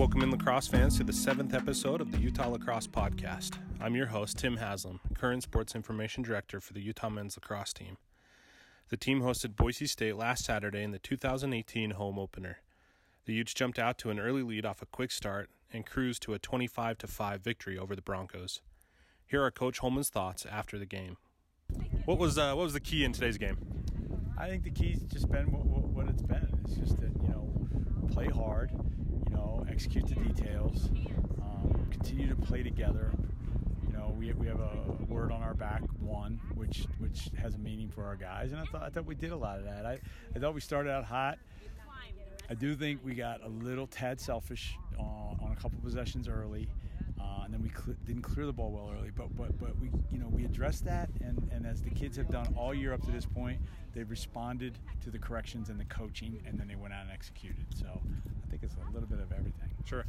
[0.00, 3.58] Welcome in lacrosse fans to the seventh episode of the Utah Lacrosse Podcast.
[3.82, 7.98] I'm your host, Tim Haslam, current sports information director for the Utah men's lacrosse team.
[8.88, 12.60] The team hosted Boise State last Saturday in the 2018 home opener.
[13.26, 16.32] The Utes jumped out to an early lead off a quick start and cruised to
[16.32, 18.62] a 25 5 victory over the Broncos.
[19.26, 21.18] Here are Coach Holman's thoughts after the game.
[22.06, 23.58] What was uh, what was the key in today's game?
[24.38, 26.48] I think the key's just been what, what, it's been.
[26.64, 27.52] It's just that you know,
[28.10, 28.70] play hard,
[29.40, 30.88] know, execute the details,
[31.42, 33.10] um, continue to play together.
[33.86, 37.58] You know, we, we have a word on our back, one, which which has a
[37.58, 39.86] meaning for our guys, and I thought I thought we did a lot of that.
[39.86, 39.98] I,
[40.34, 41.38] I thought we started out hot.
[42.48, 46.68] I do think we got a little tad selfish uh, on a couple possessions early,
[47.20, 49.10] uh, and then we cl- didn't clear the ball well early.
[49.14, 52.28] But but but we you know we addressed that, and and as the kids have
[52.28, 53.60] done all year up to this point,
[53.94, 57.64] they've responded to the corrections and the coaching, and then they went out and executed.
[57.74, 59.70] So I think it's a little bit of everything.
[59.84, 60.04] Sure.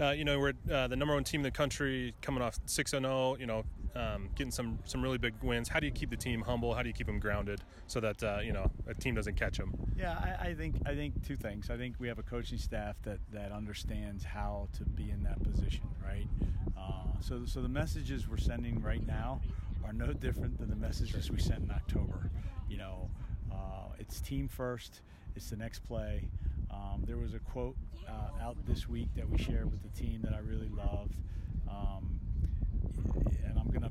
[0.00, 2.92] Uh, you know, we're uh, the number one team in the country, coming off six
[2.92, 3.14] and zero.
[3.14, 3.64] oh, You know,
[3.94, 5.68] um, getting some some really big wins.
[5.68, 6.74] How do you keep the team humble?
[6.74, 9.56] How do you keep them grounded so that uh, you know a team doesn't catch
[9.56, 9.72] them?
[9.96, 11.70] Yeah, I, I think I think two things.
[11.70, 15.42] I think we have a coaching staff that that understands how to be in that
[15.42, 16.26] position, right?
[16.76, 19.40] Uh, so so the messages we're sending right now
[19.84, 22.30] are no different than the messages we sent in October.
[22.68, 23.10] You know,
[23.52, 25.00] uh, it's team first.
[25.34, 26.28] It's the next play.
[26.70, 27.76] Um, there was a quote
[28.08, 31.14] uh, out this week that we shared with the team that I really loved.
[31.68, 32.20] Um,
[33.44, 33.90] and I'm gonna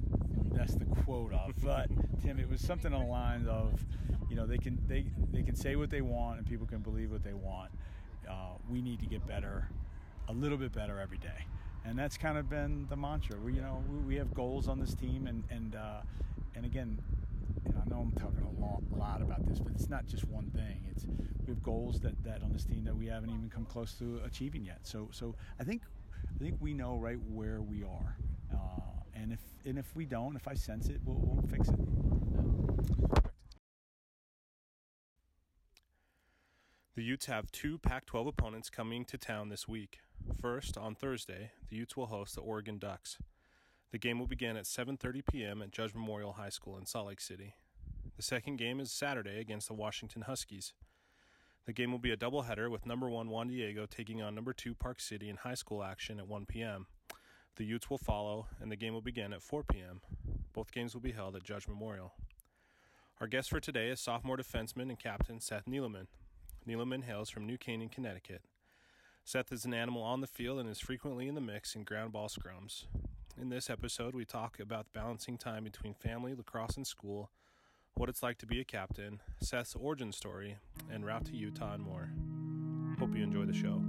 [0.54, 1.90] mess the quote up, but
[2.22, 3.84] Tim, it was something on the lines of,
[4.30, 7.12] you know, they can they they can say what they want and people can believe
[7.12, 7.72] what they want.
[8.30, 9.70] Uh, we need to get better,
[10.28, 11.46] a little bit better every day,
[11.86, 13.38] and that's kind of been the mantra.
[13.38, 16.02] We you know we, we have goals on this team, and and uh,
[16.56, 17.00] and again.
[17.66, 20.28] And I know I'm talking a lot, a lot about this, but it's not just
[20.28, 20.86] one thing.
[20.92, 21.06] It's
[21.46, 24.20] we have goals that, that on this team that we haven't even come close to
[24.26, 24.80] achieving yet.
[24.84, 25.84] So so I think
[26.36, 28.18] I think we know right where we are.
[28.54, 31.80] Uh, and if and if we don't, if I sense it, we'll, we'll fix it.
[36.96, 40.00] The Utes have two Pac 12 opponents coming to town this week.
[40.42, 43.18] First, on Thursday, the Utes will host the Oregon Ducks.
[43.96, 45.62] The game will begin at 7:30 p.m.
[45.62, 47.56] at Judge Memorial High School in Salt Lake City.
[48.18, 50.74] The second game is Saturday against the Washington Huskies.
[51.66, 54.76] The game will be a doubleheader with number 1 Juan Diego taking on number 2
[54.76, 56.88] Park City in high school action at 1 p.m.
[57.56, 60.02] The Utes will follow, and the game will begin at 4 p.m.
[60.52, 62.12] Both games will be held at Judge Memorial.
[63.22, 66.08] Our guest for today is sophomore defenseman and captain Seth Neeleman.
[66.68, 68.42] Neeleman hails from New Canaan, Connecticut.
[69.24, 72.12] Seth is an animal on the field and is frequently in the mix in ground
[72.12, 72.88] ball scrums.
[73.38, 77.32] In this episode, we talk about balancing time between family, lacrosse, and school,
[77.94, 80.58] what it's like to be a captain, Seth's origin story,
[80.90, 82.10] and route to Utah and more.
[82.98, 83.82] Hope you enjoy the show.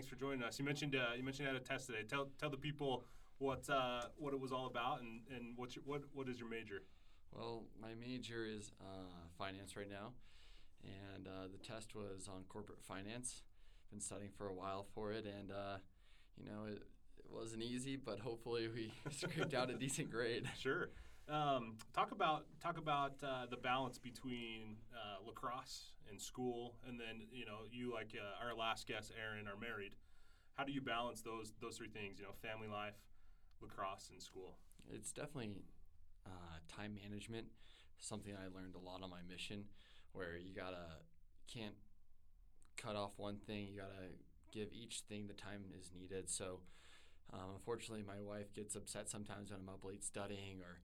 [0.00, 0.58] Thanks for joining us.
[0.58, 2.04] You mentioned uh, you mentioned you had a test today.
[2.08, 3.04] Tell tell the people
[3.36, 6.48] what uh, what it was all about and and what's your, what what is your
[6.48, 6.84] major?
[7.36, 10.12] Well, my major is uh, finance right now,
[10.84, 13.42] and uh, the test was on corporate finance.
[13.90, 15.76] Been studying for a while for it, and uh,
[16.34, 16.80] you know it,
[17.18, 20.48] it wasn't easy, but hopefully we scraped out a decent grade.
[20.58, 20.88] Sure.
[21.30, 27.28] Um, talk about talk about uh, the balance between uh, lacrosse and school, and then
[27.32, 29.92] you know you like uh, our last guest, Aaron, are married.
[30.54, 32.18] How do you balance those those three things?
[32.18, 32.96] You know, family life,
[33.62, 34.58] lacrosse, and school.
[34.92, 35.62] It's definitely
[36.26, 37.46] uh, time management.
[38.00, 39.66] Something I learned a lot on my mission,
[40.12, 40.98] where you gotta
[41.46, 41.76] can't
[42.76, 43.68] cut off one thing.
[43.68, 44.10] You gotta
[44.50, 46.28] give each thing the time is needed.
[46.28, 46.58] So,
[47.32, 50.80] um, unfortunately, my wife gets upset sometimes when I'm up late studying or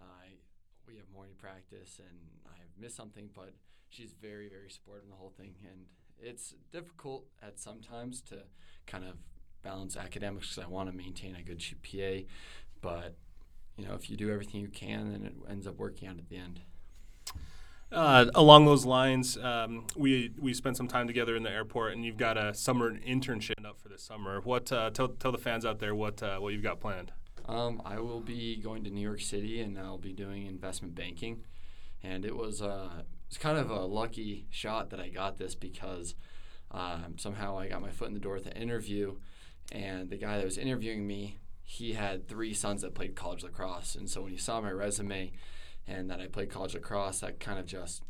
[0.00, 0.38] I
[0.86, 3.54] we have morning practice and I have missed something, but
[3.88, 5.86] she's very very supportive in the whole thing, and
[6.18, 8.42] it's difficult at sometimes to
[8.86, 9.16] kind of
[9.62, 12.26] balance academics because I want to maintain a good GPA,
[12.80, 13.16] but
[13.76, 16.28] you know if you do everything you can, then it ends up working out at
[16.28, 16.60] the end.
[17.92, 22.04] Uh, along those lines, um, we we spent some time together in the airport, and
[22.04, 24.40] you've got a summer internship up for this summer.
[24.40, 27.12] What uh, tell tell the fans out there what uh, what you've got planned?
[27.46, 31.42] Um, I will be going to New York City and I'll be doing investment banking.
[32.02, 36.14] And it was uh, it's kind of a lucky shot that I got this because
[36.72, 39.16] um, somehow I got my foot in the door with an interview,
[39.72, 43.94] and the guy that was interviewing me, he had three sons that played college lacrosse,
[43.94, 45.32] and so when he saw my resume
[45.86, 48.02] and that I played college lacrosse, that kind of just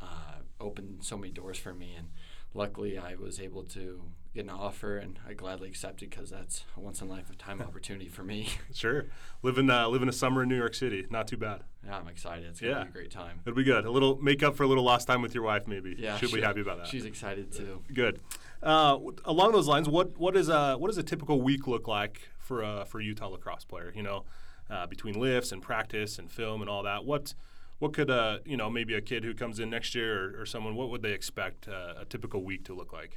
[0.00, 1.94] uh, opened so many doors for me.
[1.96, 2.08] And
[2.54, 4.02] luckily I was able to
[4.36, 8.08] get an offer, and I gladly accepted because that's a once in a lifetime opportunity
[8.08, 8.48] for me.
[8.74, 9.06] Sure,
[9.42, 11.62] living uh, living a summer in New York City, not too bad.
[11.84, 12.44] Yeah, I'm excited.
[12.50, 12.82] It's gonna Yeah.
[12.84, 13.40] be a great time.
[13.46, 13.84] It'll be good.
[13.86, 15.96] A little make up for a little lost time with your wife, maybe.
[15.98, 16.86] Yeah, she'll be happy about that.
[16.88, 17.82] She's excited too.
[17.92, 18.20] Good.
[18.62, 21.88] Uh, w- along those lines, what what is a what does a typical week look
[21.88, 23.92] like for a for a Utah lacrosse player?
[23.96, 24.24] You know,
[24.70, 27.04] uh, between lifts and practice and film and all that.
[27.04, 27.34] What
[27.78, 30.46] what could uh you know maybe a kid who comes in next year or, or
[30.46, 33.16] someone what would they expect uh, a typical week to look like?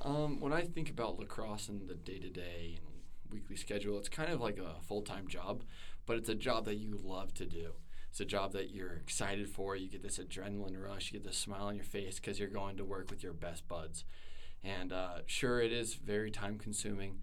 [0.00, 2.86] Um, when I think about lacrosse and the day to day and
[3.30, 5.64] weekly schedule, it's kind of like a full time job,
[6.06, 7.72] but it's a job that you love to do.
[8.10, 9.76] It's a job that you're excited for.
[9.76, 12.76] You get this adrenaline rush, you get this smile on your face because you're going
[12.76, 14.04] to work with your best buds.
[14.64, 17.18] And uh, sure, it is very time consuming.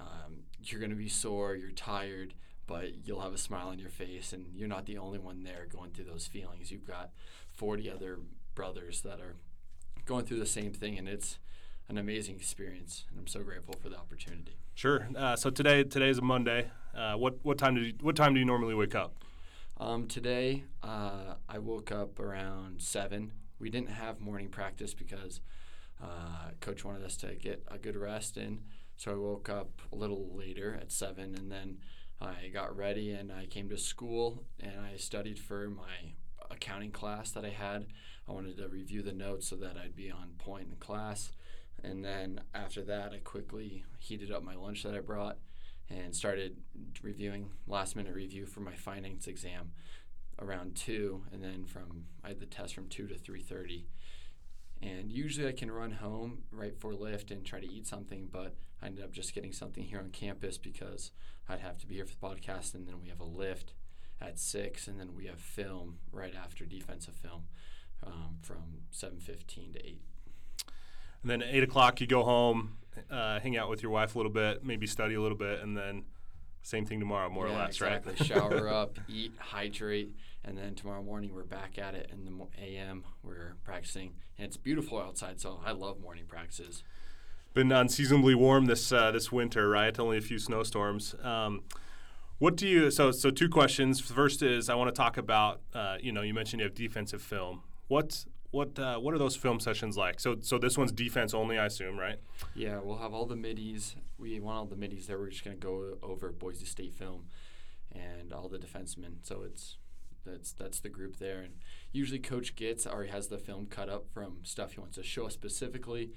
[0.00, 2.34] Um, you're going to be sore, you're tired,
[2.66, 5.66] but you'll have a smile on your face, and you're not the only one there
[5.72, 6.70] going through those feelings.
[6.70, 7.10] You've got
[7.52, 8.20] 40 other
[8.54, 9.36] brothers that are
[10.04, 11.38] going through the same thing, and it's
[11.88, 14.56] an amazing experience, and I'm so grateful for the opportunity.
[14.74, 15.08] Sure.
[15.16, 16.70] Uh, so today today is a Monday.
[16.96, 19.24] Uh, what what time do you, what time do you normally wake up?
[19.78, 23.32] Um, today, uh, I woke up around seven.
[23.58, 25.40] We didn't have morning practice because
[26.02, 28.60] uh, coach wanted us to get a good rest in,
[28.96, 31.78] so I woke up a little later at seven, and then
[32.20, 36.14] I got ready and I came to school and I studied for my
[36.50, 37.86] accounting class that I had.
[38.28, 41.32] I wanted to review the notes so that I'd be on point in class.
[41.82, 45.38] And then after that, I quickly heated up my lunch that I brought
[45.88, 46.56] and started
[47.02, 49.72] reviewing last minute review for my finance exam
[50.40, 53.86] around 2 and then from I had the test from 2 to 3:30
[54.82, 58.54] and usually I can run home right for lift and try to eat something but
[58.82, 61.10] I ended up just getting something here on campus because
[61.48, 62.74] I'd have to be here for the podcast.
[62.74, 63.72] And then we have a lift
[64.20, 67.44] at 6 and then we have film right after defensive film
[68.04, 70.02] um, from 7:15 to 8
[71.22, 72.76] And then at eight o'clock you go home,
[73.10, 75.76] uh, hang out with your wife a little bit, maybe study a little bit, and
[75.76, 76.04] then
[76.62, 78.14] same thing tomorrow, more yeah, or less, exactly.
[78.18, 78.26] right?
[78.26, 83.04] Shower up, eat, hydrate, and then tomorrow morning we're back at it in the a.m.
[83.22, 86.82] We're practicing, and it's beautiful outside, so I love morning practices.
[87.54, 89.98] Been unseasonably warm this uh, this winter, right?
[89.98, 91.14] Only a few snowstorms.
[91.22, 91.62] Um,
[92.38, 92.90] what do you?
[92.90, 94.00] So so two questions.
[94.00, 95.60] First is I want to talk about.
[95.74, 97.62] Uh, you know, you mentioned you have defensive film.
[97.88, 100.20] What what uh, what are those film sessions like?
[100.20, 102.18] So so this one's defense only, I assume, right?
[102.54, 103.96] Yeah, we'll have all the middies.
[104.18, 105.18] We want all the middies there.
[105.18, 107.26] We're just gonna go over Boise State film
[107.92, 109.16] and all the defensemen.
[109.22, 109.76] So it's
[110.24, 111.40] that's that's the group there.
[111.40, 111.54] And
[111.92, 115.26] usually, Coach Gitz already has the film cut up from stuff he wants to show
[115.26, 116.12] us specifically,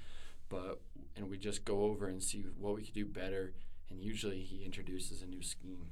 [0.48, 0.80] but
[1.16, 3.52] and we just go over and see what we could do better.
[3.90, 5.90] And usually, he introduces a new scheme.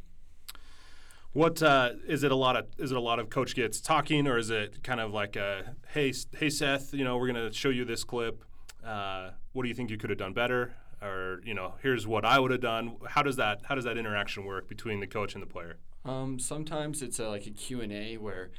[1.33, 2.33] What uh, is it?
[2.33, 4.99] A lot of is it a lot of coach Gitz talking, or is it kind
[4.99, 8.45] of like a hey hey Seth, you know we're gonna show you this clip.
[8.85, 10.75] Uh, what do you think you could have done better?
[11.01, 12.97] Or you know here's what I would have done.
[13.07, 15.77] How does that how does that interaction work between the coach and the player?
[16.05, 18.51] Um, sometimes it's a, like a Q&A where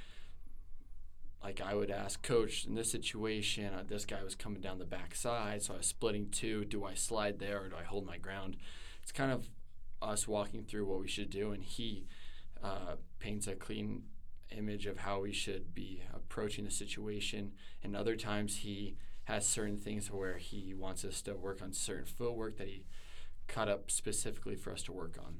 [1.43, 4.85] like I would ask coach in this situation uh, this guy was coming down the
[4.85, 8.05] back side so I was splitting two do I slide there or do I hold
[8.05, 8.57] my ground
[9.01, 9.49] it's kind of
[10.03, 12.05] us walking through what we should do and he
[12.63, 14.03] uh, paints a clean
[14.55, 17.51] image of how we should be approaching the situation
[17.83, 22.05] and other times he has certain things where he wants us to work on certain
[22.05, 22.85] footwork that he
[23.47, 25.37] cut up specifically for us to work on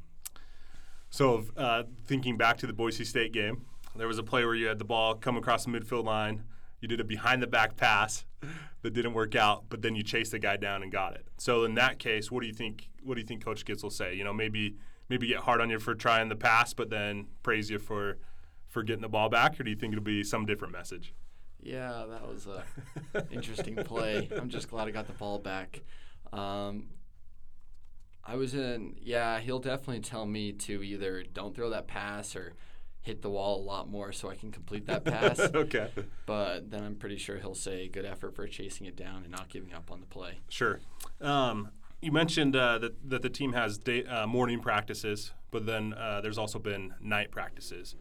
[1.09, 4.67] So uh, thinking back to the Boise State game, there was a play where you
[4.67, 6.43] had the ball come across the midfield line.
[6.79, 8.25] You did a behind the back pass
[8.81, 11.27] that didn't work out, but then you chased the guy down and got it.
[11.37, 12.89] So in that case, what do you think?
[13.03, 14.15] What do you think Coach Gitz will say?
[14.15, 14.77] You know, maybe
[15.12, 18.18] maybe get hard on you for trying the pass, but then praise you for
[18.70, 21.13] for getting the ball back, or do you think it'll be some different message?
[21.62, 22.63] Yeah, that was a
[23.32, 24.30] interesting play.
[24.36, 25.82] I'm just glad I got the ball back.
[26.32, 26.88] Um,
[28.24, 28.96] I was in.
[29.01, 32.53] Yeah, he'll definitely tell me to either don't throw that pass or
[33.01, 35.39] hit the wall a lot more so I can complete that pass.
[35.53, 35.89] okay,
[36.25, 39.50] but then I'm pretty sure he'll say good effort for chasing it down and not
[39.50, 40.39] giving up on the play.
[40.48, 40.80] sure.
[41.20, 45.93] Um, you mentioned uh, that that the team has day, uh, morning practices, but then
[45.93, 47.96] uh, there's also been night practices.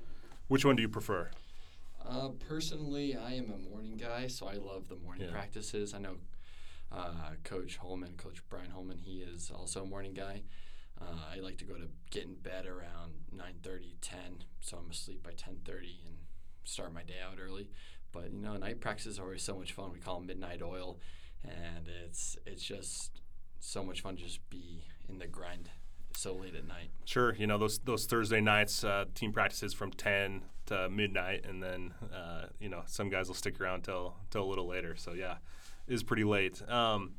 [0.49, 1.31] Which one do you prefer?
[2.05, 5.33] Uh, personally, I am a morning guy, so I love the morning Yeah.
[5.33, 5.95] practices.
[5.95, 6.17] I know
[6.91, 10.43] uh, Coach Holman, Coach Brian Holman, he is also a morning guy.
[11.01, 15.23] Uh, I like to go to get in bed around 9:30, 10, so I'm asleep
[15.23, 16.17] by 10:30 and
[16.65, 17.69] start my day out early.
[18.13, 19.93] But you know, night practices are always so much fun.
[19.93, 20.99] We call them midnight oil,
[21.45, 23.21] and it's it's just
[23.61, 25.71] so much fun to just be in the grind
[26.17, 26.91] so late at night.
[27.05, 31.63] Sure, you know those those Thursday nights uh, team practices from ten to midnight, and
[31.63, 34.97] then uh, you know some guys will stick around till till a little later.
[34.97, 35.37] So yeah,
[35.87, 36.63] is pretty late.
[36.69, 37.13] Um,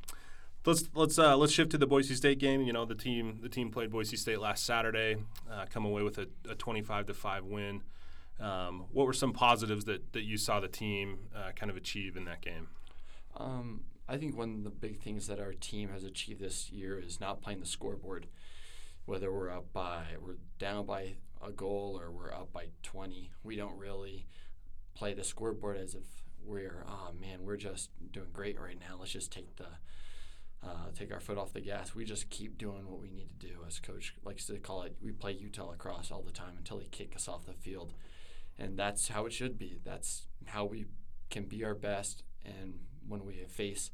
[0.66, 2.62] let's let's uh, let's shift to the Boise State game.
[2.62, 5.16] You know, the team the team played Boise State last Saturday,
[5.50, 7.82] uh, come away with a, a 25 to five win.
[8.40, 12.16] Um, what were some positives that, that you saw the team uh, kind of achieve
[12.16, 12.68] in that game?
[13.36, 16.98] Um, I think one of the big things that our team has achieved this year
[16.98, 18.26] is not playing the scoreboard.
[19.06, 23.56] Whether we're up by we're down by a goal or we're up by 20, we
[23.56, 24.26] don't really
[24.94, 26.04] play the scoreboard as if
[26.44, 28.96] we're oh man we're just doing great right now.
[28.98, 29.68] Let's just take the
[30.62, 31.94] uh, take our foot off the gas.
[31.94, 33.54] We just keep doing what we need to do.
[33.66, 36.88] As coach likes to call it, we play Utah lacrosse all the time until they
[36.90, 37.94] kick us off the field,
[38.58, 39.78] and that's how it should be.
[39.82, 40.84] That's how we
[41.30, 42.24] can be our best.
[42.44, 43.90] And when we face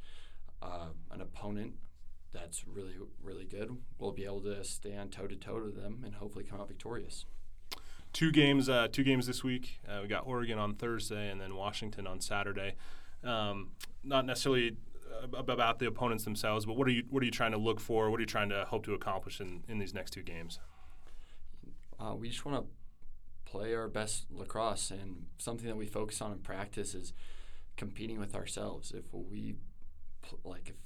[0.63, 1.75] uh, an opponent
[2.33, 6.17] that's really really good, we'll be able to stand toe to toe to them and
[6.17, 7.25] hopefully come out victorious.
[8.13, 9.81] Two games, uh, two games this week.
[9.87, 12.75] Uh, we got Oregon on Thursday and then Washington on Saturday.
[13.23, 13.71] Um,
[14.03, 14.77] not necessarily
[15.35, 18.11] about the opponents themselves, but what are you what are you trying to look for?
[18.11, 20.59] What are you trying to hope to accomplish in, in these next two games?
[21.99, 26.33] Uh, we just want to play our best lacrosse, and something that we focus on
[26.33, 27.13] in practice is
[27.79, 28.93] competing with ourselves.
[28.93, 29.55] If we
[30.45, 30.77] like, if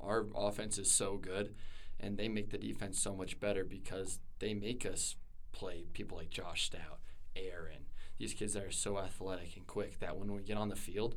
[0.00, 1.54] our offense is so good,
[2.00, 5.14] and they make the defense so much better because they make us
[5.52, 6.98] play people like Josh Stout,
[7.36, 7.86] Aaron,
[8.18, 11.14] these kids that are so athletic and quick that when we get on the field,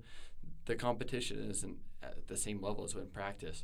[0.65, 3.63] the competition isn't at the same level as in practice.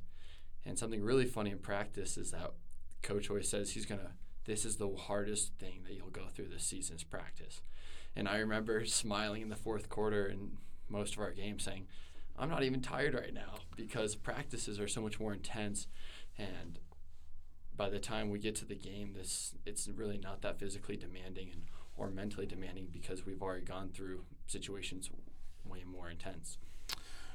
[0.65, 2.53] And something really funny in practice is that
[3.01, 4.13] coach always says he's gonna.
[4.45, 7.61] This is the hardest thing that you'll go through this season's practice.
[8.15, 10.57] And I remember smiling in the fourth quarter in
[10.93, 11.87] most of our games, saying,
[12.37, 15.87] "I'm not even tired right now because practices are so much more intense."
[16.37, 16.79] And
[17.75, 21.49] by the time we get to the game, this it's really not that physically demanding
[21.51, 21.63] and
[21.97, 25.09] or mentally demanding because we've already gone through situations
[25.65, 26.57] way more intense.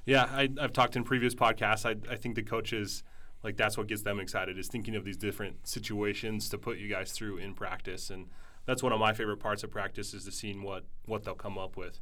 [0.05, 1.85] Yeah, I, have talked in previous podcasts.
[1.85, 3.03] I, I think the coaches
[3.45, 6.89] like that's what gets them excited is thinking of these different situations to put you
[6.89, 8.27] guys through in practice, and
[8.65, 11.59] that's one of my favorite parts of practice is to seeing what what they'll come
[11.59, 12.01] up with.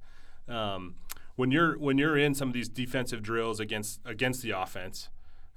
[0.48, 0.94] Um,
[1.36, 5.10] when you're when you're in some of these defensive drills against against the offense,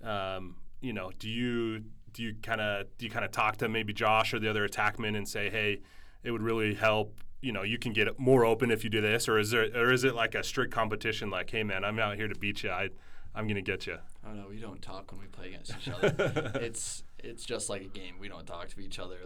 [0.03, 1.83] um, you know, do you
[2.13, 4.67] do you kind of do you kind of talk to maybe Josh or the other
[4.67, 5.79] attackmen and say, hey,
[6.24, 9.27] it would really help you know you can get more open if you do this,
[9.27, 11.29] or is there or is it like a strict competition?
[11.29, 12.69] Like, hey man, I'm out here to beat you.
[12.69, 12.89] I,
[13.33, 13.98] I'm gonna get you.
[14.27, 16.51] Oh no, we don't talk when we play against each other.
[16.55, 18.15] it's it's just like a game.
[18.19, 19.17] We don't talk to each other.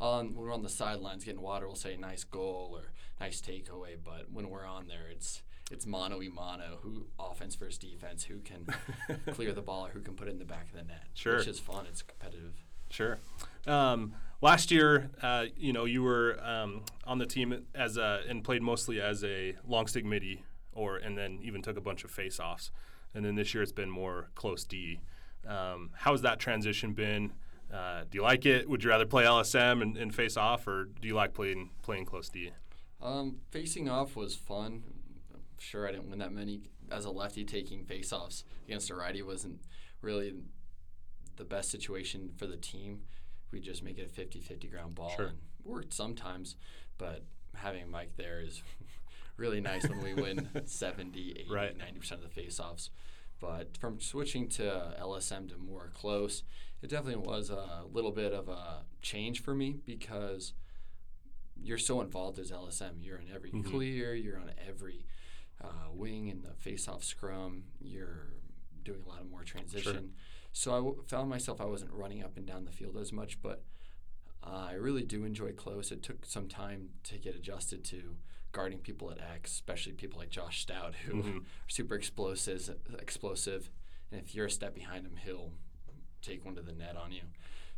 [0.00, 3.96] On when we're on the sidelines getting water, we'll say nice goal or nice takeaway.
[4.02, 5.42] But when we're on there, it's
[5.72, 6.78] it's mano y mano.
[6.82, 8.24] Who offense versus defense?
[8.24, 8.66] Who can
[9.32, 11.06] clear the ball or who can put it in the back of the net?
[11.14, 11.86] Sure, which is fun.
[11.88, 12.54] It's competitive.
[12.90, 13.18] Sure.
[13.66, 14.12] Um,
[14.42, 18.62] last year, uh, you know, you were um, on the team as a, and played
[18.62, 22.38] mostly as a long stick midi, or and then even took a bunch of face
[22.38, 22.70] offs.
[23.14, 25.00] And then this year it's been more close D.
[25.46, 27.32] Um, how's that transition been?
[27.72, 28.68] Uh, do you like it?
[28.68, 32.04] Would you rather play LSM and, and, face off, or do you like playing playing
[32.04, 32.50] close D?
[33.00, 34.82] Um, facing off was fun.
[35.62, 37.44] Sure I didn't win that many as a lefty.
[37.44, 39.60] Taking faceoffs against a righty wasn't
[40.00, 40.34] really
[41.36, 43.00] the best situation for the team
[43.52, 45.26] we just make it a 50-50 ground ball sure.
[45.26, 46.56] and worked sometimes
[46.98, 48.62] but having mike there is
[49.36, 51.78] really nice when we win 70 80 right.
[51.78, 52.90] 90% of the face-offs
[53.40, 56.42] but from switching to lsm to more close
[56.80, 60.52] it definitely was a little bit of a change for me because
[61.62, 63.70] you're so involved as lsm you're in every mm-hmm.
[63.70, 65.04] clear you're on every
[65.62, 68.34] uh, wing in the face-off scrum you're
[68.82, 70.02] doing a lot of more transition sure
[70.52, 73.40] so I w- found myself I wasn't running up and down the field as much,
[73.42, 73.64] but
[74.44, 75.90] uh, I really do enjoy close.
[75.90, 78.16] It took some time to get adjusted to
[78.52, 81.38] guarding people at X, especially people like Josh Stout, who mm-hmm.
[81.38, 82.76] are super explosive.
[82.98, 83.70] Explosive,
[84.10, 85.52] and if you're a step behind him, he'll
[86.20, 87.22] take one to the net on you.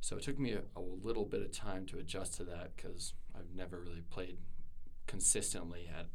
[0.00, 3.14] So it took me a, a little bit of time to adjust to that because
[3.34, 4.38] I've never really played
[5.06, 6.06] consistently at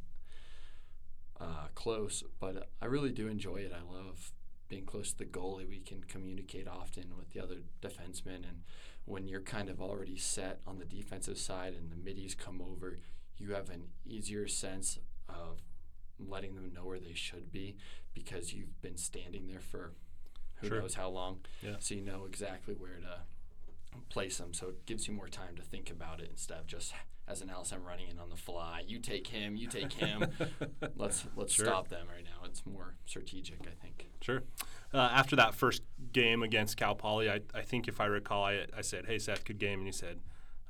[1.40, 3.74] uh, close, but I really do enjoy it.
[3.74, 4.32] I love
[4.70, 8.48] being close to the goalie, we can communicate often with the other defensemen.
[8.48, 8.62] And
[9.06, 13.00] when you're kind of already set on the defensive side and the middies come over,
[13.38, 15.62] you have an easier sense of
[16.20, 17.78] letting them know where they should be
[18.14, 19.94] because you've been standing there for
[20.56, 20.82] who sure.
[20.82, 21.40] knows how long.
[21.64, 21.76] Yeah.
[21.80, 24.54] So you know exactly where to place them.
[24.54, 26.94] So it gives you more time to think about it instead of just
[27.30, 28.84] as an LSM running in on the fly.
[28.86, 30.26] You take him, you take him.
[30.98, 31.66] let's let's sure.
[31.66, 32.46] stop them right now.
[32.46, 34.08] It's more strategic, I think.
[34.22, 34.44] Sure.
[34.94, 38.66] Uh, after that first game against Cal Poly, I, I think if I recall, I,
[38.76, 40.20] I said, "Hey Seth, good game," and you said,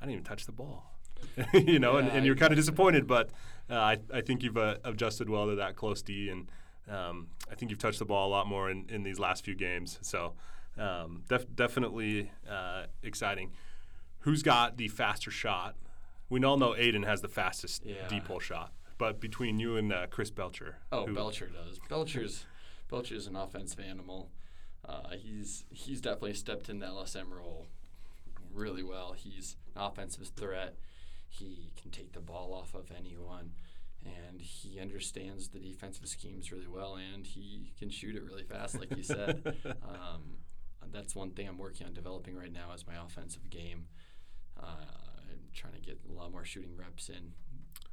[0.02, 0.94] "I didn't even touch the ball."
[1.54, 3.30] you know, yeah, and, and you're kind of disappointed, but
[3.70, 6.50] uh, I, I think you've uh, adjusted well to that close D, and
[6.90, 9.56] Um, I think you've touched the ball a lot more in, in these last few
[9.56, 10.00] games.
[10.02, 10.34] So
[10.78, 13.52] um, def- definitely uh, exciting.
[14.20, 15.76] Who's got the faster shot?
[16.30, 18.08] We all know Aiden has the fastest Yeah.
[18.08, 18.74] deep hole shot.
[18.98, 21.80] But between you and uh, Chris Belcher, Oh, who- Belcher does.
[21.90, 22.46] Belcher's
[22.90, 24.32] Belcher's an offensive animal.
[24.84, 27.68] Uh, he's he's definitely stepped in the LSM role
[28.54, 29.14] really well.
[29.14, 30.76] He's an offensive threat.
[31.28, 33.52] He can take the ball off of anyone,
[34.04, 38.80] and he understands the defensive schemes really well, and he can shoot it really fast,
[38.80, 39.56] like you said.
[39.84, 40.38] um,
[40.92, 43.86] that's one thing I'm working on developing right now is my offensive game.
[44.60, 44.64] Uh,
[45.30, 47.34] I'm trying to get a lot more shooting reps in,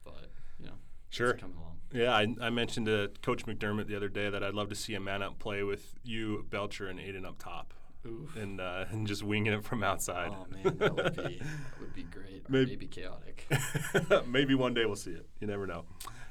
[0.05, 0.75] but you know,
[1.11, 1.35] Sure.
[1.35, 1.79] coming along.
[1.93, 4.95] Yeah, I, I mentioned to Coach McDermott the other day that I'd love to see
[4.95, 7.75] a man up play with you, Belcher, and Aiden up top,
[8.07, 8.37] Oof.
[8.37, 10.31] and uh, and just winging it from outside.
[10.33, 12.49] Oh man, that would be that would be great.
[12.49, 13.47] Maybe- maybe chaotic.
[14.29, 15.27] Maybe one day we'll see it.
[15.41, 15.85] You never know.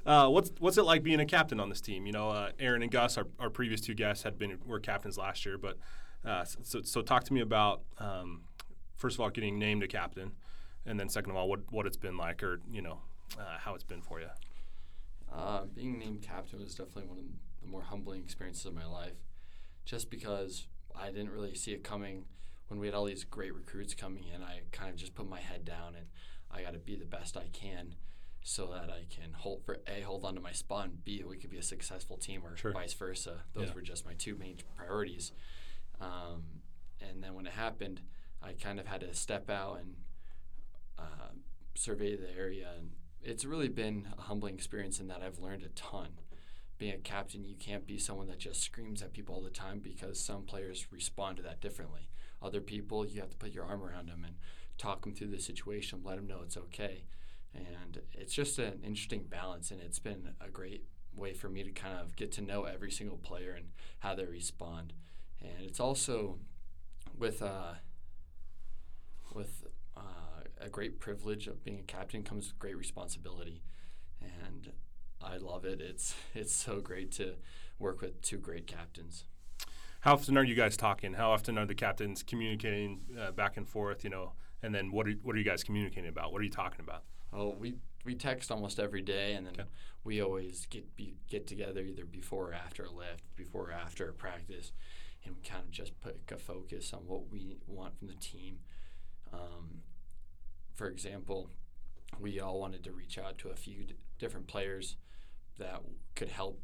[0.06, 2.06] Uh, what's what's it like being a captain on this team?
[2.06, 5.18] You know, uh, Aaron and Gus, our, our previous two guests, had been were captains
[5.18, 5.58] last year.
[5.58, 5.78] But
[6.24, 8.44] uh, so so talk to me about um,
[8.96, 10.32] first of all getting named a captain,
[10.86, 13.00] and then second of all what what it's been like, or you know
[13.40, 14.28] uh, how it's been for you.
[15.32, 17.26] Uh, being named captain was definitely one of
[17.62, 19.18] the more humbling experiences of my life,
[19.84, 22.26] just because I didn't really see it coming.
[22.68, 25.40] When we had all these great recruits coming in, I kind of just put my
[25.40, 26.08] head down and
[26.50, 27.96] I got to be the best I can,
[28.42, 31.38] so that I can hold for a hold on to my spot and b we
[31.38, 32.72] could be a successful team or Sure.
[32.72, 33.42] vice versa.
[33.54, 33.74] Those Yeah.
[33.76, 35.32] were just my two main priorities.
[36.00, 36.62] Um,
[37.02, 38.02] and then when it happened,
[38.42, 39.96] I kind of had to step out and
[40.98, 41.34] uh,
[41.76, 45.70] survey the area, and it's really been a humbling experience in that I've learned a
[45.70, 46.10] ton.
[46.78, 49.80] Being a captain, you can't be someone that just screams at people all the time
[49.80, 52.10] because some players respond to that differently.
[52.42, 54.36] Other people, you have to put your arm around them and
[54.78, 57.06] talk them through the situation, let them know it's okay.
[57.54, 60.84] And it's just an interesting balance, and it's been a great
[61.16, 63.68] way for me to kind of get to know every single player and
[64.00, 64.94] how they respond.
[65.42, 66.40] And it's also
[67.18, 67.76] with uh,
[69.34, 69.65] with
[70.66, 73.62] a great privilege of being a captain comes with great responsibility,
[74.20, 74.72] and
[75.22, 75.80] I love it.
[75.80, 77.36] It's it's so great to
[77.80, 79.26] work with two great captains.
[80.02, 81.14] How often are you guys talking?
[81.14, 84.04] How often are the captains communicating uh, back and forth?
[84.04, 86.32] You know, and then what are what are you guys communicating about?
[86.32, 87.04] What are you talking about?
[87.32, 89.70] Oh, we we text almost every day, and then Okay.
[90.04, 94.10] we always get be, get together either before or after a lift, before or after
[94.10, 94.72] a practice,
[95.24, 98.60] and we kind of just put a focus on what we want from the team.
[99.34, 99.82] Um,
[100.76, 101.50] for example,
[102.20, 104.98] we all wanted to reach out to a few d- different players
[105.58, 105.82] that
[106.16, 106.62] could help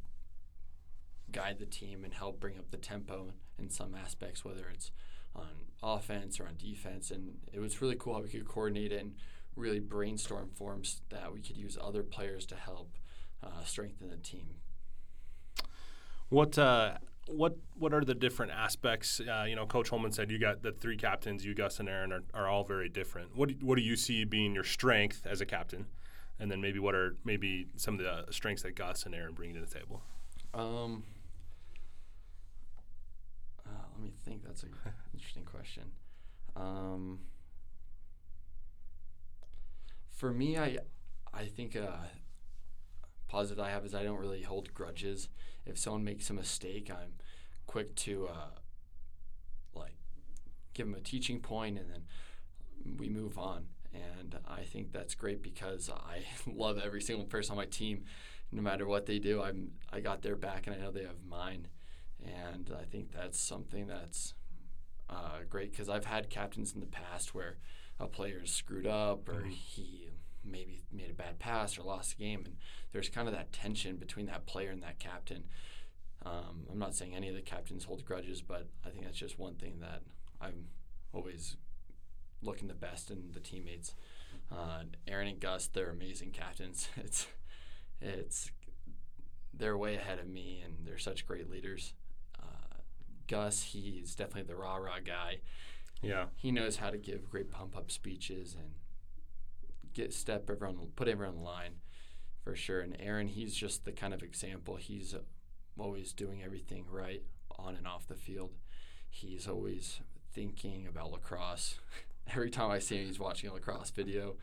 [1.31, 4.91] guide the team and help bring up the tempo in some aspects, whether it's
[5.35, 5.47] on
[5.81, 7.09] offense or on defense.
[7.09, 9.15] And it was really cool how we could coordinate and
[9.55, 12.97] really brainstorm forms that we could use other players to help
[13.43, 14.55] uh, strengthen the team.
[16.29, 16.97] What uh,
[17.27, 19.19] what what are the different aspects?
[19.19, 21.45] Uh, you know, Coach Holman said you got the three captains.
[21.45, 23.35] You, Gus, and Aaron are, are all very different.
[23.35, 25.85] What do, what do you see being your strength as a captain,
[26.39, 29.53] and then maybe what are maybe some of the strengths that Gus and Aaron bring
[29.53, 30.01] to the table?
[30.53, 31.03] Um,
[33.65, 34.43] uh, let me think.
[34.43, 34.71] That's an
[35.13, 35.83] interesting question.
[36.55, 37.19] Um,
[40.11, 40.77] for me, I
[41.33, 42.09] I think a
[43.31, 45.29] positive I have is I don't really hold grudges.
[45.65, 47.13] If someone makes a mistake, I'm
[47.65, 48.49] quick to uh,
[49.73, 49.95] like
[50.73, 52.03] give them a teaching point, and then
[52.97, 53.67] we move on.
[53.93, 58.03] And I think that's great because I love every single person on my team
[58.53, 61.23] no matter what they do, I'm I got their back, and I know they have
[61.25, 61.67] mine,
[62.21, 64.33] and I think that's something that's
[65.09, 67.59] uh, great because I've had captains in the past where
[67.97, 69.51] a player's screwed up or Mhm.
[69.51, 70.09] he
[70.43, 72.57] maybe made a bad pass or lost the game, and
[72.91, 75.43] there's kind of that tension between that player and that captain.
[76.25, 79.39] Um, I'm not saying any of the captains hold grudges, but I think that's just
[79.39, 80.01] one thing that
[80.39, 80.67] I'm
[81.13, 81.57] always
[82.41, 83.93] looking the best in the teammates.
[84.51, 86.89] Uh, Aaron and Gus, they're amazing captains.
[86.97, 87.27] It's
[88.03, 88.51] it's
[89.53, 91.93] they're way ahead of me, and they're such great leaders.
[92.39, 92.77] Uh,
[93.27, 95.37] Gus, he's definitely the rah rah guy.
[96.01, 98.71] Yeah, He knows how to give great pump up speeches and
[99.93, 101.75] get step everyone, put everyone on the line,
[102.43, 102.81] for sure.
[102.81, 104.75] And Aaron, he's just the kind of example.
[104.75, 105.15] He's
[105.77, 107.23] always doing everything right
[107.57, 108.51] on and off the field.
[109.09, 109.99] He's always
[110.33, 111.75] thinking about lacrosse.
[112.33, 114.35] Every time I see him, he's watching a lacrosse video,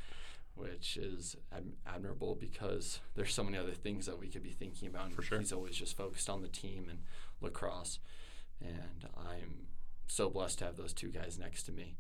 [0.55, 4.89] which is ad- admirable because there's so many other things that we could be thinking
[4.89, 5.07] about.
[5.07, 5.39] and For sure.
[5.39, 7.01] He's always just focused on the team and
[7.41, 8.01] lacrosse,
[8.61, 9.69] and I'm
[10.09, 11.97] so blessed to have those two guys next to me.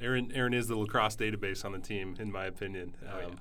[0.00, 2.94] Aaron Aaron is the lacrosse database on the team, in my opinion.
[3.12, 3.36] Oh, Um,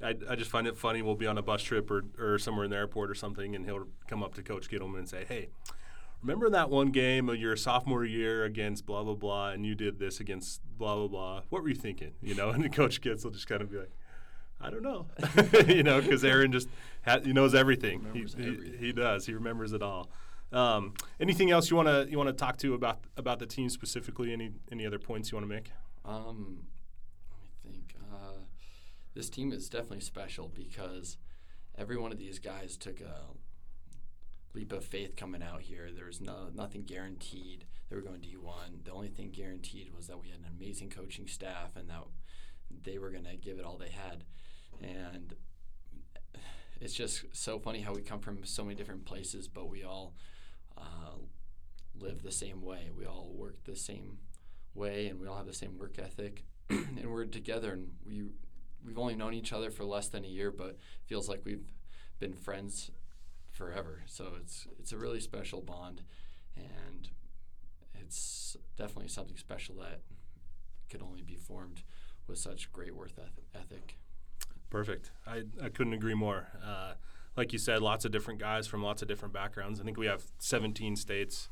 [0.00, 1.02] I, I just find it funny.
[1.02, 3.64] We'll be on a bus trip or, or somewhere in the airport or something, and
[3.64, 5.48] he'll come up to Coach Gittleman and say, "Hey,
[6.22, 9.98] remember that one game of your sophomore year against blah blah blah, and you did
[9.98, 11.42] this against blah blah blah.
[11.50, 12.12] What were you thinking?
[12.22, 13.90] You know?" And Coach Kitts will just kind of be like,
[14.60, 15.06] "I don't know,"
[15.66, 16.68] you know, because Aaron just
[17.04, 18.06] ha- he knows everything.
[18.12, 18.72] He, everything.
[18.78, 19.26] he, he does.
[19.26, 20.08] He remembers it all.
[20.52, 23.68] Um, anything else you want to you want to talk to about about the team
[23.68, 24.32] specifically?
[24.32, 25.72] Any any other points you want to make?
[26.04, 26.64] Um,
[27.30, 27.94] let me think.
[28.12, 28.40] Uh,
[29.14, 31.16] this team is definitely special because
[31.76, 33.26] every one of these guys took a
[34.54, 35.88] leap of faith coming out here.
[35.94, 37.64] There was no nothing guaranteed.
[37.88, 38.84] They were going D1.
[38.84, 42.04] The only thing guaranteed was that we had an amazing coaching staff and that
[42.84, 44.24] they were going to give it all they had.
[44.80, 45.34] And
[46.80, 50.14] it's just so funny how we come from so many different places, but we all
[50.76, 51.16] uh,
[51.98, 52.90] live the same way.
[52.96, 54.18] We all work the same
[54.74, 56.44] way, and we all have the same work ethic.
[56.70, 58.24] and we're together, and we
[58.84, 61.72] we've only known each other for less than a year, but feels like we've
[62.18, 62.90] been friends
[63.50, 64.02] forever.
[64.06, 66.02] So it's it's a really special bond,
[66.56, 67.08] and
[67.94, 70.00] it's definitely something special that
[70.88, 71.82] could only be formed
[72.26, 73.10] with such great work
[73.54, 73.98] ethic.
[74.70, 75.10] Perfect.
[75.26, 76.48] I, I couldn't agree more.
[76.64, 76.92] Uh,
[77.36, 79.80] like you said, lots of different guys from lots of different backgrounds.
[79.80, 81.48] I think we have 17 states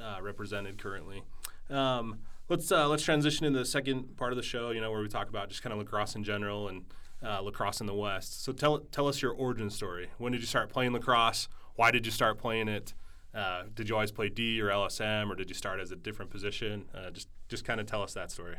[0.00, 1.22] uh, represented currently.
[1.70, 4.70] Um, let's uh, let's transition into the second part of the show.
[4.70, 6.84] You know, where we talk about just kind of lacrosse in general and
[7.24, 8.42] uh, lacrosse in the West.
[8.44, 10.10] So tell tell us your origin story.
[10.18, 11.48] When did you start playing lacrosse?
[11.74, 12.94] Why did you start playing it?
[13.34, 16.30] Uh, did you always play D or LSM, or did you start as a different
[16.30, 16.86] position?
[16.94, 18.56] Uh, just just kind of tell us that story.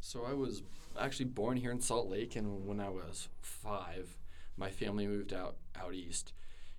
[0.00, 0.62] So I was
[0.98, 4.16] actually born here in Salt Lake, and when I was five,
[4.56, 6.32] my family moved out out east,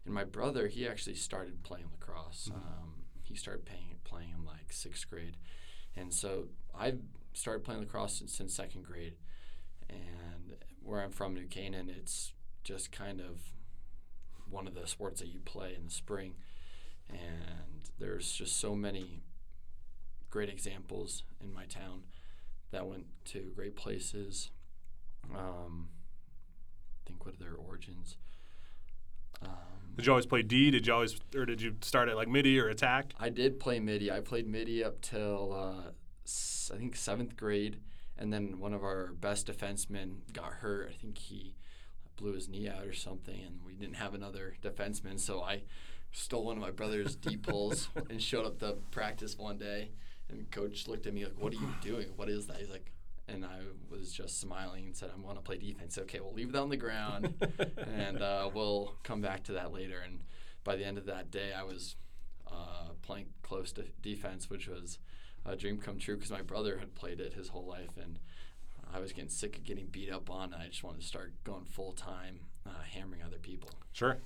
[0.06, 2.50] and my brother he actually started playing lacrosse.
[2.54, 5.38] Um, he started playing playing in like sixth grade,
[6.00, 6.46] and so
[6.78, 7.00] I've
[7.34, 9.14] started playing lacrosse since, since second grade.
[9.90, 12.34] And where I'm from, New Canaan, it's
[12.64, 13.42] just kind of
[14.50, 16.34] one of the sports that you play in the spring,
[17.10, 19.22] and there's just so many
[20.30, 22.04] great examples in my town
[22.72, 24.52] that went to great places.
[25.36, 25.90] Um,
[27.06, 28.16] think what are their origins?
[29.42, 30.72] Um, Did you always play D?
[30.72, 33.14] Did you always, or did you start at like midi or attack?
[33.20, 34.10] I did play midi.
[34.10, 35.90] I played midi up till uh,
[36.74, 37.82] I think seventh grade,
[38.18, 40.90] and then one of our best defensemen got hurt.
[40.90, 41.58] I think he
[42.16, 45.20] blew his knee out or something, and we didn't have another defenseman.
[45.20, 45.64] So I
[46.14, 49.90] stole one of my brother's D poles and showed up to practice one day,
[50.30, 52.08] and coach looked at me like, "What are you doing?
[52.16, 52.94] What is that?" He's like.
[53.32, 56.52] And I was just smiling and said, "I want to play defense." Okay, we'll leave
[56.52, 57.34] that on the ground,
[57.78, 60.00] and uh, we'll come back to that later.
[60.04, 60.24] And
[60.64, 61.96] by the end of that day, I was
[62.52, 65.00] uh, playing close to defense, which was
[65.46, 68.20] a dream come true because my brother had played it his whole life, and
[68.94, 70.54] I was getting sick of getting beat up on.
[70.54, 73.70] And I just wanted to start going full time, uh, hammering other people.
[73.94, 74.18] Sure.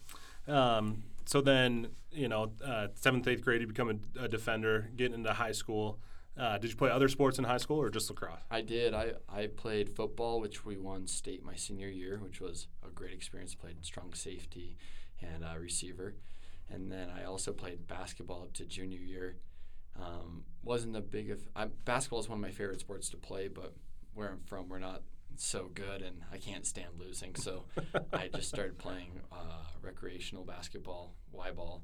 [0.48, 5.13] Um, so then, you know, uh, seventh, eighth grade, you become a, a defender, getting
[5.16, 6.00] into high school.
[6.38, 8.39] Uh, did you play other sports in high school or just lacrosse?
[8.50, 8.93] I did.
[8.93, 13.13] I, I played football, which we won state my senior year, which was a great
[13.13, 13.54] experience.
[13.54, 14.78] Played strong safety
[15.22, 16.15] and uh, receiver,
[16.69, 19.38] and then I also played basketball up to junior year.
[20.02, 23.48] Um, wasn't a big of I, basketball is one of my favorite sports to play,
[23.48, 23.76] but
[24.15, 25.04] where I'm from, we're not
[25.36, 27.36] so good, and I can't stand losing.
[27.36, 27.65] So
[28.13, 31.84] I just started playing uh, recreational basketball, Y ball,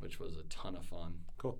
[0.00, 1.20] which was a ton of fun.
[1.38, 1.58] Cool.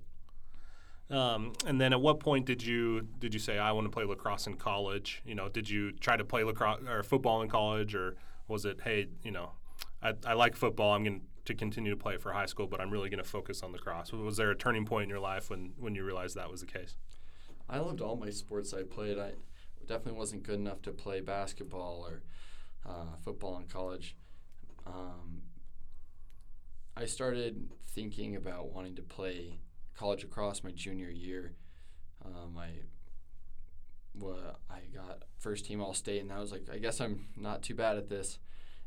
[1.11, 4.05] Um, and then, at what point did you did you say I want to play
[4.05, 5.21] lacrosse in college?
[5.25, 8.15] You know, did you try to play lacrosse or football in college, or
[8.47, 9.51] was it, hey, you know,
[10.01, 10.93] I, I like football.
[10.93, 13.61] I'm going to continue to play for high school, but I'm really going to focus
[13.61, 14.13] on lacrosse.
[14.13, 16.67] Was there a turning point in your life when when you realized that was the
[16.67, 16.95] case?
[17.69, 19.17] I loved all my sports I played.
[19.17, 19.33] I
[19.87, 22.21] definitely wasn't good enough to play basketball or
[22.87, 24.15] uh, football in college.
[24.85, 25.41] Um,
[26.95, 29.59] I started thinking about wanting to play
[30.01, 31.53] college across my junior year.
[32.25, 32.69] Um, I
[34.15, 37.61] well, I got first team All State, and I was like, I guess I'm not
[37.61, 38.39] too bad at this.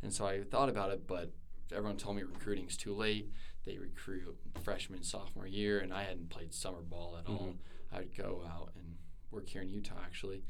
[0.03, 1.33] And so I thought about it, but
[1.73, 3.31] everyone told me recruiting's too late.
[3.65, 7.55] They recruit freshman, sophomore year, and I hadn't played summer ball at all.
[7.93, 8.97] I'd go out and
[9.31, 10.43] work here in Utah actually.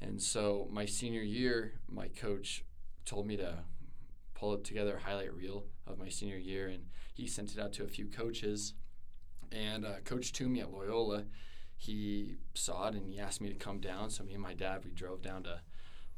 [0.00, 2.64] And so my senior year, my coach
[3.04, 3.64] told me to
[4.34, 6.84] pull together a highlight reel of my senior year, and
[7.14, 8.74] he sent it out to a few coaches.
[9.52, 11.24] And uh, Coach Toomey at Loyola,
[11.76, 14.10] he saw it and he asked me to come down.
[14.10, 15.60] So me and my dad, we drove down to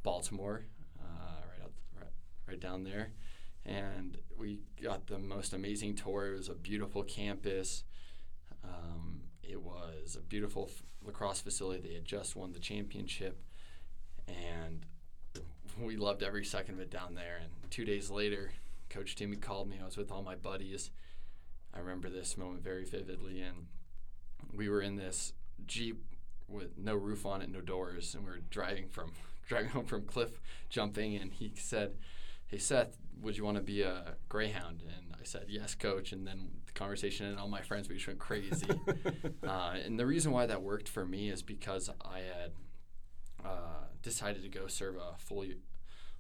[0.03, 0.65] Baltimore,
[0.99, 2.13] uh, right out, right,
[2.49, 3.13] right down there,
[3.65, 6.33] and we got the most amazing tour.
[6.33, 7.85] It was a beautiful campus.
[8.65, 11.89] Um, it was a beautiful f- lacrosse facility.
[11.89, 13.43] They had just won the championship,
[14.27, 14.87] and
[15.79, 17.39] we loved every second of it down there.
[17.43, 18.53] And two days later,
[18.89, 19.79] Coach Toomey called me.
[19.81, 20.91] I was with all my buddies.
[21.75, 23.67] I remember this moment very vividly, and
[24.53, 25.33] we were in this
[25.67, 26.05] jeep
[26.49, 29.13] with no roof on it, no doors, and we are driving from
[29.49, 31.17] driving home from cliff jumping.
[31.17, 31.97] And he said,
[32.47, 36.27] "Hey Seth, would you want to be a greyhound?" And I said, "Yes, coach." And
[36.27, 38.69] then the conversation and all my friends we just went crazy.
[39.47, 42.53] uh, and the reason why that worked for me is because I had
[43.45, 45.45] uh, decided to go serve a full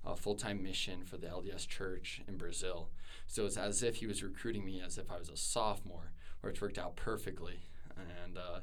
[0.05, 2.89] a full time mission for the LDS Church in Brazil.
[3.31, 6.61] So it's as if he was recruiting me as if I was a sophomore, which
[6.61, 7.61] worked out perfectly.
[8.25, 8.59] And uh,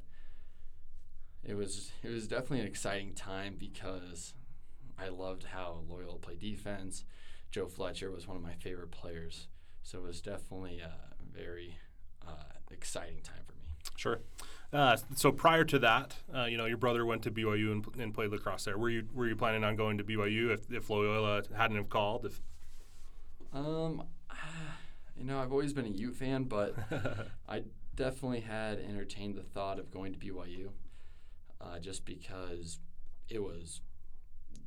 [1.41, 4.33] it was it was definitely an exciting time because
[4.99, 7.05] I loved how Loyola played defense.
[7.49, 9.47] Joe Fletcher was one of my favorite players,
[9.83, 10.91] so it was definitely a
[11.33, 11.77] very
[12.27, 13.69] uh, exciting time for me.
[13.95, 14.19] Sure.
[14.73, 18.13] Uh, so prior to that, uh, you know, your brother went to BYU and, and,
[18.13, 18.77] played lacrosse there.
[18.77, 22.25] Were you were you planning on going to BYU if, if Loyola hadn't have called?
[22.25, 22.41] If
[23.53, 24.03] um,
[25.17, 26.75] you know, I've always been a U fan, but
[27.49, 27.63] I
[27.95, 30.69] definitely had entertained the thought of going to BYU,
[31.59, 32.79] uh, just because
[33.29, 33.81] it was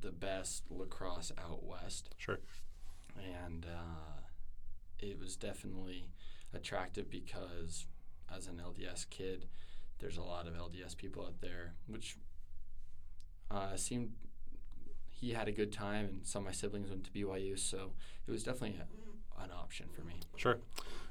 [0.00, 2.14] the best lacrosse out west.
[2.16, 2.38] Sure.
[3.16, 4.20] And uh,
[4.98, 6.08] it was definitely
[6.54, 7.86] attractive because
[8.34, 9.46] as an LDS kid
[10.00, 12.16] there's a lot of LDS people out there, which
[13.50, 14.12] uh, seemed
[15.08, 17.92] he had a good time, and some of my siblings went to BYU, so
[18.26, 18.86] it was definitely a,
[19.44, 20.14] an option for me.
[20.36, 20.58] Sure.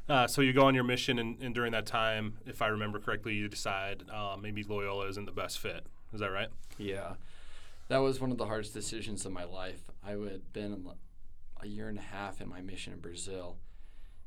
[0.08, 3.00] Uh, so you go on your mission, and, and, during that time, if I remember
[3.00, 5.86] correctly, you decide uh, maybe Loyola isn't the best fit.
[6.12, 6.48] Is that right?
[6.80, 7.14] Yeah,
[7.90, 9.84] that was one of the hardest decisions of my life.
[10.04, 10.88] I had been
[11.62, 13.58] a year and a half in my mission in Brazil,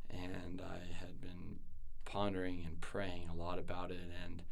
[0.09, 1.59] and I had been
[2.05, 4.43] pondering and praying a lot about it, and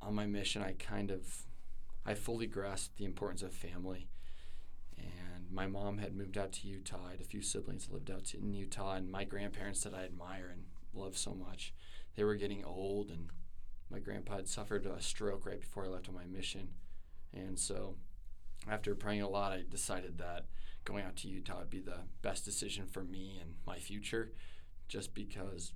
[0.00, 1.42] on my mission, I kind of,
[2.06, 4.08] I fully grasped the importance of family.
[5.52, 7.08] My mom had moved out to Utah.
[7.08, 10.48] I had a few siblings lived out in Utah, and my grandparents that I admire
[10.50, 11.74] and love so much,
[12.16, 13.28] they were getting old, and
[13.90, 16.68] my grandpa had suffered a stroke right before I left on my mission.
[17.34, 17.96] And so,
[18.66, 20.46] after praying a lot, I decided that
[20.84, 24.32] going out to Utah would be the best decision for me and my future,
[24.88, 25.72] just because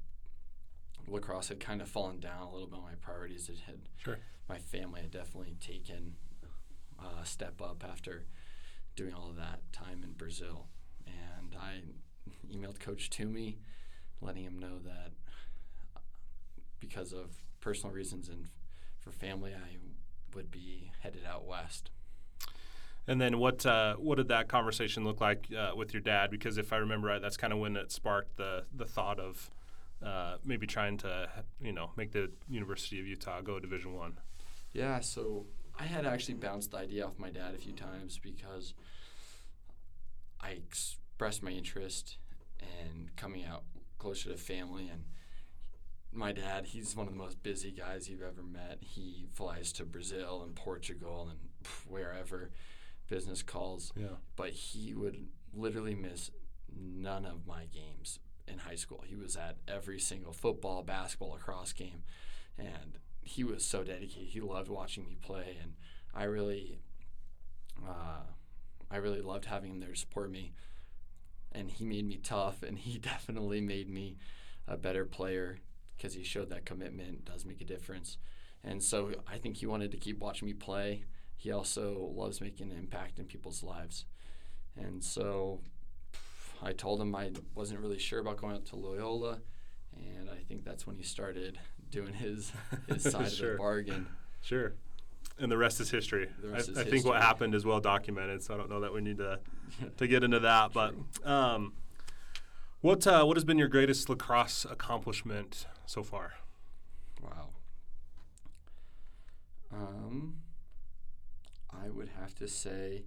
[1.07, 3.49] lacrosse had kind of fallen down a little bit on my priorities.
[3.49, 4.19] It had sure.
[4.49, 6.15] my family had definitely taken
[6.99, 8.25] a step up after
[8.97, 10.67] doing all of that time in Brazil,
[11.07, 11.83] and I
[12.53, 13.59] emailed Coach Toomey,
[14.21, 15.13] letting him know that
[16.81, 18.49] because of personal reasons and
[18.99, 19.77] for family, I
[20.35, 21.91] would be headed out west.
[23.09, 26.31] And then what uh, what did that conversation look like uh, with your dad?
[26.31, 29.51] Because if I remember right, that's kind of when it sparked the the thought of
[30.05, 31.29] uh, maybe trying to
[31.61, 34.19] you know make the University of Utah go Division One?
[34.73, 35.47] Yeah, so
[35.79, 38.75] I had actually bounced the idea off my dad a few times because
[40.41, 42.19] I expressed my interest
[42.61, 43.65] in coming out
[43.99, 45.05] closer to family and
[46.13, 49.85] my dad he's one of the most busy guys you've ever met he flies to
[49.85, 51.39] brazil and portugal and
[51.87, 52.51] wherever
[53.09, 54.07] business calls yeah.
[54.35, 56.31] but he would literally miss
[56.75, 59.03] none of my games in high school.
[59.07, 62.03] He was at every single football, basketball, lacrosse game,
[62.59, 64.29] and he was so dedicated.
[64.29, 65.75] He loved watching me play, and
[66.15, 66.79] I really,
[67.87, 68.23] uh,
[68.91, 70.53] I really loved having him there to support me.
[71.53, 74.17] And he made me tough, and he definitely made me
[74.69, 75.59] a better player
[75.97, 78.19] because he showed that commitment does make a difference.
[78.63, 81.05] And so I think he wanted to keep watching me play.
[81.37, 84.05] He also loves making an impact in people's lives.
[84.77, 85.61] And so
[86.63, 89.41] I told him I wasn't really sure about going out to Loyola,
[89.97, 91.59] and I think that's when he started
[91.97, 92.53] doing his
[92.89, 93.53] his side sure.
[93.53, 94.07] of the bargain.
[94.43, 94.75] Sure.
[95.39, 96.29] And the rest is history.
[96.43, 98.93] Rest I, is I think what happened is well documented, so I don't know that
[98.93, 99.41] we need to
[99.97, 100.73] to get into that.
[100.73, 101.73] but um,
[102.83, 106.35] what uh, what has been your greatest lacrosse accomplishment so far?
[107.23, 107.49] Wow.
[109.73, 110.37] Um,
[111.71, 113.05] I would have to say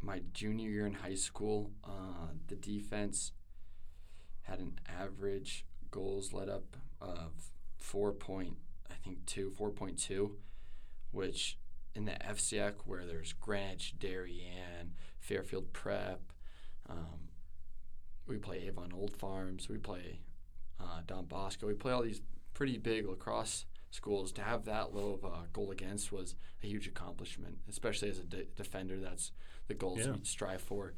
[0.00, 3.32] my junior year in high school, uh, the defense
[4.42, 7.51] had an average goals let up of
[7.82, 8.56] four point,
[8.90, 10.36] I think two, four point two,
[11.10, 11.58] which
[11.94, 16.20] in the FCIAC where there's Greenwich, Darien, Fairfield Prep,
[16.88, 17.28] um,
[18.26, 20.20] we play Avon Old Farms, we play
[20.80, 22.22] uh, Don Bosco, we play all these
[22.54, 24.32] pretty big lacrosse schools.
[24.32, 28.24] To have that low of a goal against was a huge accomplishment, especially as a
[28.24, 28.98] de- defender.
[28.98, 29.32] That's
[29.68, 30.12] the goals yeah.
[30.12, 30.94] we strive for.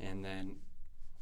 [0.00, 0.56] And then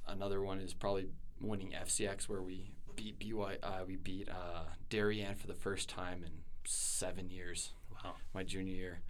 [0.07, 1.09] another one is probably
[1.40, 6.22] winning FCIAC, where we beat BY, uh, we beat uh, Darien for the first time
[6.22, 6.32] in
[6.64, 7.72] seven years.
[7.92, 9.00] Wow, my junior year,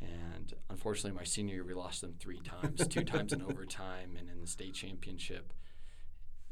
[0.00, 4.28] And unfortunately, my senior year we lost them three times, two times in overtime and
[4.28, 5.52] in the state championship.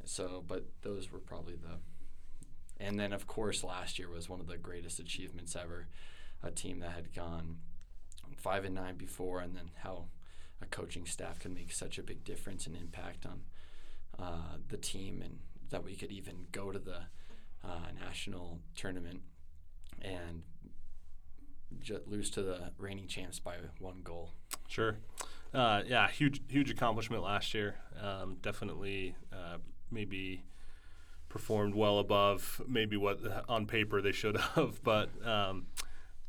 [0.05, 1.79] So, but those were probably the.
[2.81, 5.89] And then, of course, last year was one of the greatest achievements ever.
[6.45, 7.57] A team that had gone
[8.37, 10.05] five and nine before, and then how
[10.63, 13.41] a coaching staff can make such a big difference and impact on
[14.21, 16.99] uh, the team, and that we could even go to the
[17.65, 19.21] uh, national tournament
[20.03, 20.43] and
[22.07, 24.31] lose to the reigning champs by one goal.
[24.69, 24.97] Sure.
[25.53, 27.77] Uh, yeah, huge huge accomplishment last year.
[28.01, 29.59] Um, definitely, uh,
[29.91, 30.45] maybe
[31.29, 34.83] performed well above maybe what on paper they should have.
[34.83, 35.67] But um,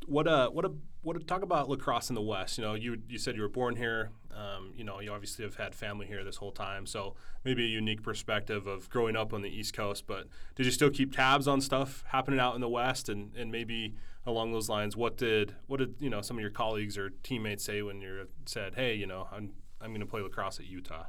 [0.06, 2.58] what a what a what a, talk about lacrosse in the West.
[2.58, 4.10] You know, you you said you were born here.
[4.34, 7.68] Um, you know, you obviously have had family here this whole time, so maybe a
[7.68, 10.06] unique perspective of growing up on the East Coast.
[10.06, 13.50] But did you still keep tabs on stuff happening out in the West, and, and
[13.50, 13.94] maybe
[14.26, 17.64] along those lines, what did what did you know some of your colleagues or teammates
[17.64, 21.06] say when you said, "Hey, you know, I'm I'm going to play lacrosse at Utah"?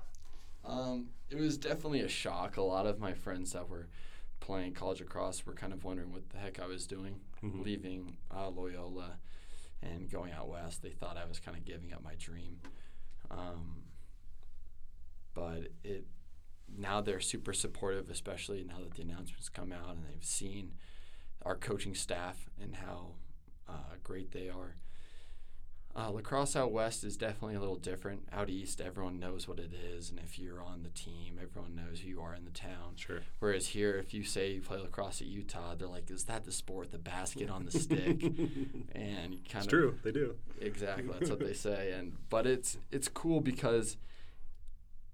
[0.63, 2.57] Um, it was definitely a shock.
[2.57, 3.87] A lot of my friends that were
[4.41, 7.63] playing college lacrosse were kind of wondering what the heck I was doing, Mhm.
[7.63, 9.17] leaving uh, Loyola
[9.81, 10.81] and going out west.
[10.81, 12.59] They thought I was kind of giving up my dream.
[13.29, 13.83] Um,
[15.33, 16.05] but it
[16.67, 20.73] now they're super supportive, especially now that the announcements come out and they've seen
[21.43, 23.15] our coaching staff and how
[23.67, 24.75] uh, great they are.
[25.93, 28.21] Uh, lacrosse out west is definitely a little different.
[28.31, 31.99] Out east, everyone knows what it is, and if you're on the team, everyone knows
[31.99, 32.93] who you are in the town.
[32.95, 33.19] Sure.
[33.39, 36.51] Whereas here, if you say you play lacrosse at Utah, they're like, "Is that the
[36.51, 36.91] sport?
[36.91, 38.23] The basket on the stick?"
[38.95, 39.99] and kind it's of true.
[40.01, 40.35] They do.
[40.61, 41.91] exactly that's what they say.
[41.91, 43.97] And but it's it's cool because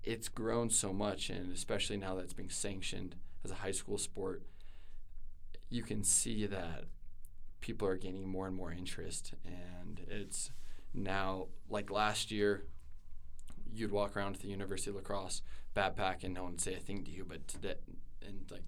[0.03, 3.97] it's grown so much, and especially now that it's being sanctioned as a high school
[3.97, 4.43] sport,
[5.69, 6.85] you can see that
[7.61, 10.51] people are gaining more and more interest, and it's
[10.97, 12.63] now like last year.
[13.73, 15.41] You'd walk around to the University of Lacrosse
[15.75, 17.75] backpack and no one would say a thing to you, but today
[18.25, 18.63] and like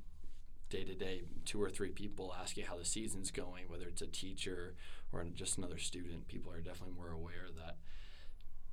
[0.69, 4.01] day to day, two or three people ask you how the season's going, whether it's
[4.01, 4.75] a teacher
[5.11, 6.27] or just another student.
[6.27, 7.77] People are definitely more aware that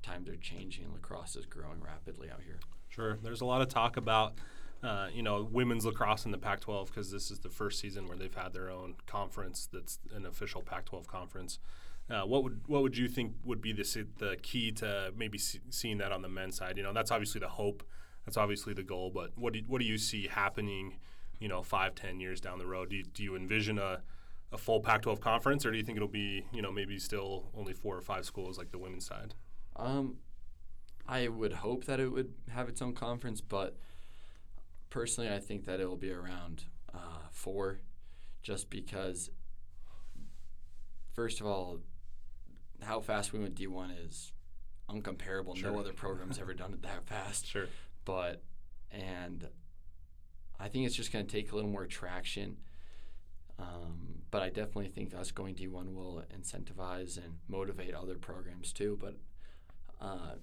[0.03, 2.59] times are changing lacrosse is growing rapidly out here.
[2.89, 3.17] Sure.
[3.21, 4.35] There's a lot of talk about,
[4.83, 8.17] uh, you know, women's lacrosse in the Pac-12 because this is the first season where
[8.17, 11.59] they've had their own conference that's an official Pac-12 conference.
[12.09, 15.59] Uh, what would what would you think would be the the key to maybe see,
[15.69, 16.77] seeing that on the men's side?
[16.77, 17.83] You know, that's obviously the hope,
[18.25, 19.11] that's obviously the goal.
[19.13, 20.95] But what do what do you see happening?
[21.39, 24.01] You know, five, ten years down the road, do you, do you envision a
[24.53, 27.73] a full Pac-12 conference, or do you think it'll be you know maybe still only
[27.73, 29.33] four or five schools like the women's side?
[29.75, 30.17] Um,
[31.07, 33.75] I would hope that it would have its own conference, but
[34.89, 37.81] personally, I think that it will be around uh, four,
[38.41, 39.29] just because.
[41.13, 41.79] First of all,
[42.87, 44.31] how fast we went D one is
[44.89, 45.55] uncomparable.
[45.57, 45.71] Sure.
[45.71, 47.45] No other program's ever done it that fast.
[47.53, 47.67] Sure.
[48.05, 48.41] but
[48.91, 49.47] and
[50.59, 52.57] I think it's just going to take a little more traction.
[53.59, 58.97] Um, but I definitely think us going D1 will incentivize and motivate other programs too.
[58.99, 59.17] But
[59.99, 60.35] uh,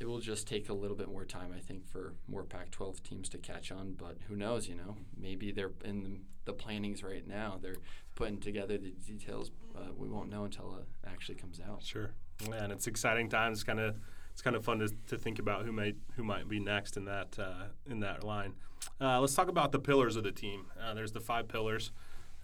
[0.00, 3.28] it will just take a little bit more time, I think, for more Pac-12 teams
[3.30, 3.94] to catch on.
[3.94, 4.68] But who knows?
[4.68, 6.10] You know, maybe they're in the,
[6.44, 7.58] the plannings right now.
[7.60, 7.76] They're
[8.14, 9.50] putting together the details.
[9.76, 11.82] Uh, we won't know until it actually comes out.
[11.82, 12.10] Sure.
[12.48, 13.64] Yeah, and it's exciting times.
[13.64, 13.96] Kind of,
[14.32, 17.04] it's kind of fun to, to think about who might who might be next in
[17.06, 18.54] that uh, in that line.
[19.00, 20.66] Uh, let's talk about the pillars of the team.
[20.80, 21.90] Uh, there's the five pillars.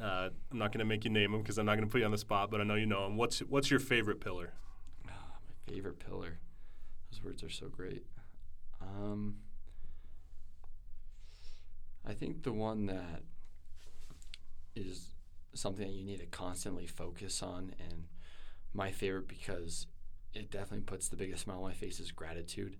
[0.01, 1.99] Uh, I'm not going to make you name them because I'm not going to put
[1.99, 3.17] you on the spot, but I know you know them.
[3.17, 4.55] What's what's your favorite pillar?
[5.09, 5.13] Ah,
[5.47, 6.39] my favorite pillar.
[7.23, 8.07] Words are so great.
[8.81, 9.37] Um,
[12.07, 13.23] I think the one that
[14.75, 15.15] is
[15.55, 18.05] something that you need to constantly focus on, and
[18.73, 19.87] my favorite because
[20.35, 22.77] it definitely puts the biggest smile on my face is gratitude.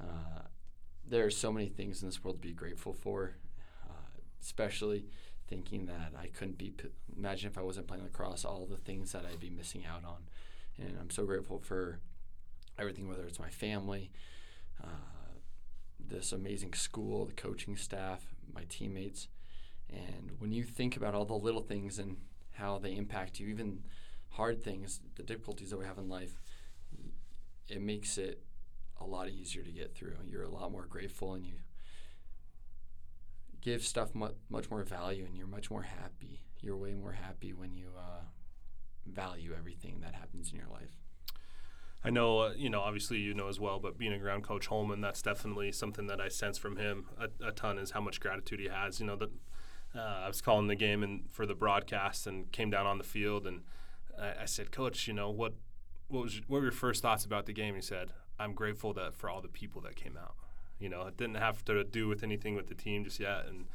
[0.00, 0.42] Uh,
[1.06, 3.36] there are so many things in this world to be grateful for,
[3.88, 5.04] uh, especially
[5.48, 6.70] thinking that I couldn't be.
[6.70, 10.04] P- imagine if I wasn't playing lacrosse, all the things that I'd be missing out
[10.04, 10.22] on.
[10.78, 12.00] And I'm so grateful for
[12.78, 14.10] everything, whether it's my family,
[14.82, 15.36] uh,
[16.00, 19.28] this amazing school, the coaching staff, my teammates.
[19.90, 22.16] And when you think about all the little things and
[22.52, 23.82] how they impact you, even
[24.30, 26.40] hard things, the difficulties that we have in life,
[27.68, 28.42] it makes it
[29.00, 30.16] a lot easier to get through.
[30.26, 31.54] You're a lot more grateful and you
[33.60, 36.40] give stuff much, more value and you're much more happy.
[36.60, 38.22] You're way more happy when you uh,
[39.06, 41.01] value everything that happens in your life.
[42.04, 44.66] I know, uh, you know, obviously you know as well, but being a ground coach
[44.66, 48.20] Holman, that's definitely something that I sense from him a, a ton is how much
[48.20, 48.98] gratitude he has.
[48.98, 49.30] You know, that
[49.94, 53.04] uh, I was calling the game and for the broadcast and came down on the
[53.04, 53.62] field and
[54.18, 55.54] I, I said, Coach, you know what?
[56.08, 57.74] What was what were your first thoughts about the game?
[57.74, 60.34] He said, I'm grateful that for all the people that came out.
[60.78, 63.66] You know, it didn't have to do with anything with the team just yet, and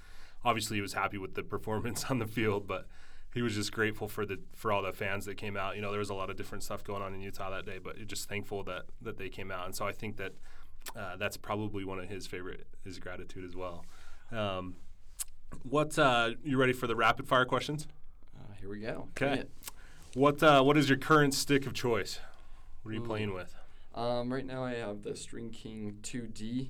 [0.44, 2.88] obviously he was happy with the performance on the field, but
[3.34, 5.76] he was just grateful for the for all the fans that came out.
[5.76, 7.80] You know, there was a lot of different stuff going on in Utah that day,
[7.84, 9.66] but just thankful that that they came out.
[9.66, 10.34] And so I think that
[10.96, 13.86] uh, that's probably one of his favorite his gratitude as well.
[14.32, 14.76] Um,
[15.64, 17.88] what uh, you ready for the rapid fire questions?
[18.36, 19.08] Uh, here we go.
[19.12, 19.44] Okay.
[20.14, 22.20] What uh, what is your current stick of choice?
[22.82, 23.06] What are you Ooh.
[23.06, 23.54] playing with?
[23.94, 26.70] Um, right now I have the String King 2D.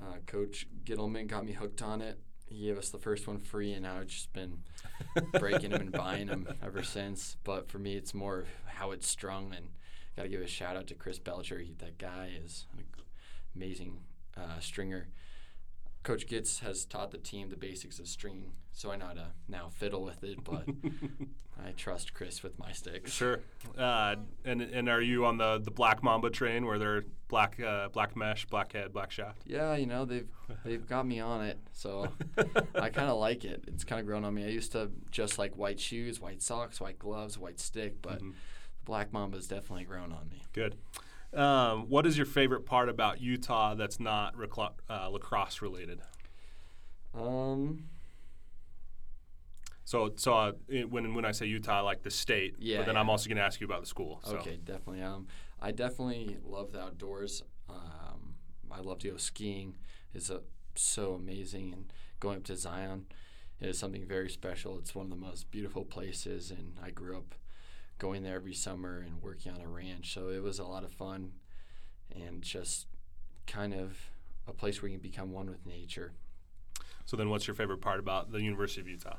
[0.00, 2.18] Uh, Coach Gittleman got me hooked on it.
[2.48, 4.62] He gave us the first one free, and now I've just been
[5.38, 7.36] breaking them and buying them ever since.
[7.44, 9.68] But for me, it's more how it's strung, and
[10.16, 11.58] got to give a shout out to Chris Belcher.
[11.58, 12.84] He, that guy is an
[13.54, 13.98] amazing
[14.36, 15.08] uh, stringer.
[16.06, 19.26] Coach Gitz has taught the team the basics of string, so I know how to
[19.48, 20.38] now fiddle with it.
[20.44, 20.64] But
[21.66, 23.10] I trust Chris with my sticks.
[23.12, 23.40] Sure.
[23.76, 27.88] Uh, and and are you on the, the black mamba train where they're black uh,
[27.88, 29.42] black mesh, black head, black shaft?
[29.46, 30.28] Yeah, you know they've
[30.64, 32.08] they've got me on it, so
[32.76, 33.64] I kind of like it.
[33.66, 34.44] It's kind of grown on me.
[34.44, 38.34] I used to just like white shoes, white socks, white gloves, white stick, but Mhm.
[38.84, 40.44] Black Mamba's definitely grown on me.
[40.52, 40.76] Good.
[41.36, 44.34] Um, what is your favorite part about Utah that's not
[44.88, 46.00] uh, lacrosse related?
[47.14, 47.84] Um,
[49.84, 50.52] So so uh,
[50.88, 52.56] when when I say Utah, I like the state.
[52.58, 53.00] Yeah, But then yeah.
[53.00, 54.20] I'm also going to ask you about the school.
[54.24, 54.36] So.
[54.38, 55.02] okay, definitely.
[55.02, 55.26] Um,
[55.60, 57.42] I definitely love the outdoors.
[57.68, 58.34] Um,
[58.70, 59.76] I love to go skiing.
[60.12, 60.40] It's a,
[60.74, 63.06] so amazing, and going up to Zion
[63.60, 64.78] is something very special.
[64.78, 67.34] It's one of the most beautiful places, and I grew up
[67.98, 70.12] going there every summer and working on a ranch.
[70.12, 71.32] So it was a lot of fun,
[72.14, 72.86] and just
[73.46, 73.96] kind of
[74.46, 76.12] a place where you can become one with nature.
[77.06, 79.16] So then, what's your favorite part about the University of Utah?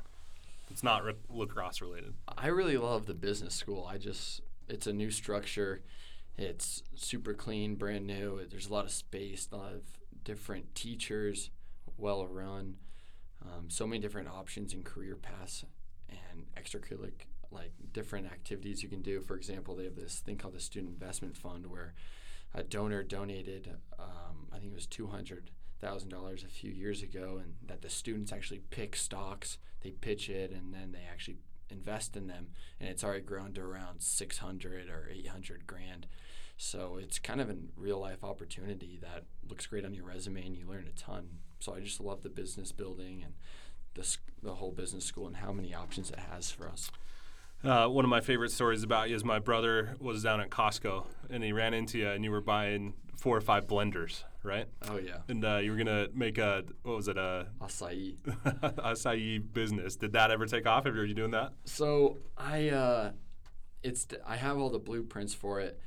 [0.70, 2.14] It's not re- lacrosse related.
[2.36, 3.88] I really love the business school.
[3.90, 5.82] I just it's a new structure.
[6.36, 8.40] It's super clean, brand new.
[8.48, 9.82] There's a lot of space, a lot of
[10.22, 11.50] different teachers,
[11.96, 12.76] well run.
[13.42, 15.64] Um, so many different options in career paths
[16.08, 17.12] and extracurricular
[17.50, 19.20] like different activities you can do.
[19.20, 21.94] For example, they have this thing called the Student Investment Fund where
[22.54, 27.02] a donor donated, um, I think it was two hundred thousand dollars a few years
[27.02, 31.38] ago, and that the students actually pick stocks, they pitch it, and then they actually
[31.70, 32.48] invest in them,
[32.80, 36.06] and it's already grown to around six hundred or eight hundred grand.
[36.56, 40.56] So it's kind of a real life opportunity that looks great on your resume, and
[40.56, 41.28] you learn a ton.
[41.60, 43.34] So I just love the business building and
[43.94, 46.90] the the whole business school and how many options it has for us.
[47.64, 51.06] Uh, one of my favorite stories about you is my brother was down at Costco
[51.28, 54.66] and he ran into you and you were buying four or five blenders, right?
[54.88, 58.16] Oh yeah, And uh, you were gonna make a what was it a acai.
[58.26, 59.96] acai business?
[59.96, 60.84] Did that ever take off?
[60.84, 61.52] Have you, Are you doing that?
[61.64, 63.10] So I, uh,
[63.82, 65.80] it's I have all the blueprints for it.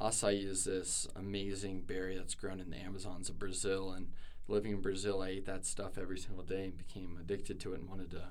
[0.00, 4.08] Acai is this amazing berry that's grown in the Amazons of Brazil, and
[4.48, 7.80] living in Brazil, I ate that stuff every single day and became addicted to it
[7.80, 8.22] and wanted to,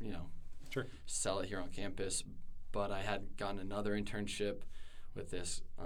[0.00, 0.26] you know,
[0.74, 0.86] Sure.
[1.06, 2.24] sell it here on campus.
[2.72, 4.62] But I had gotten another internship
[5.14, 5.84] with this uh,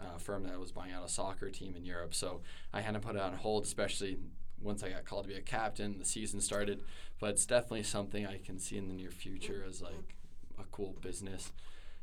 [0.00, 2.40] uh, firm that was buying out a soccer team in Europe, so
[2.72, 4.18] I had to put it on hold, especially
[4.60, 5.98] once I got called to be a captain.
[5.98, 6.82] The season started,
[7.20, 10.16] but it's definitely something I can see in the near future as like
[10.58, 11.52] a cool business.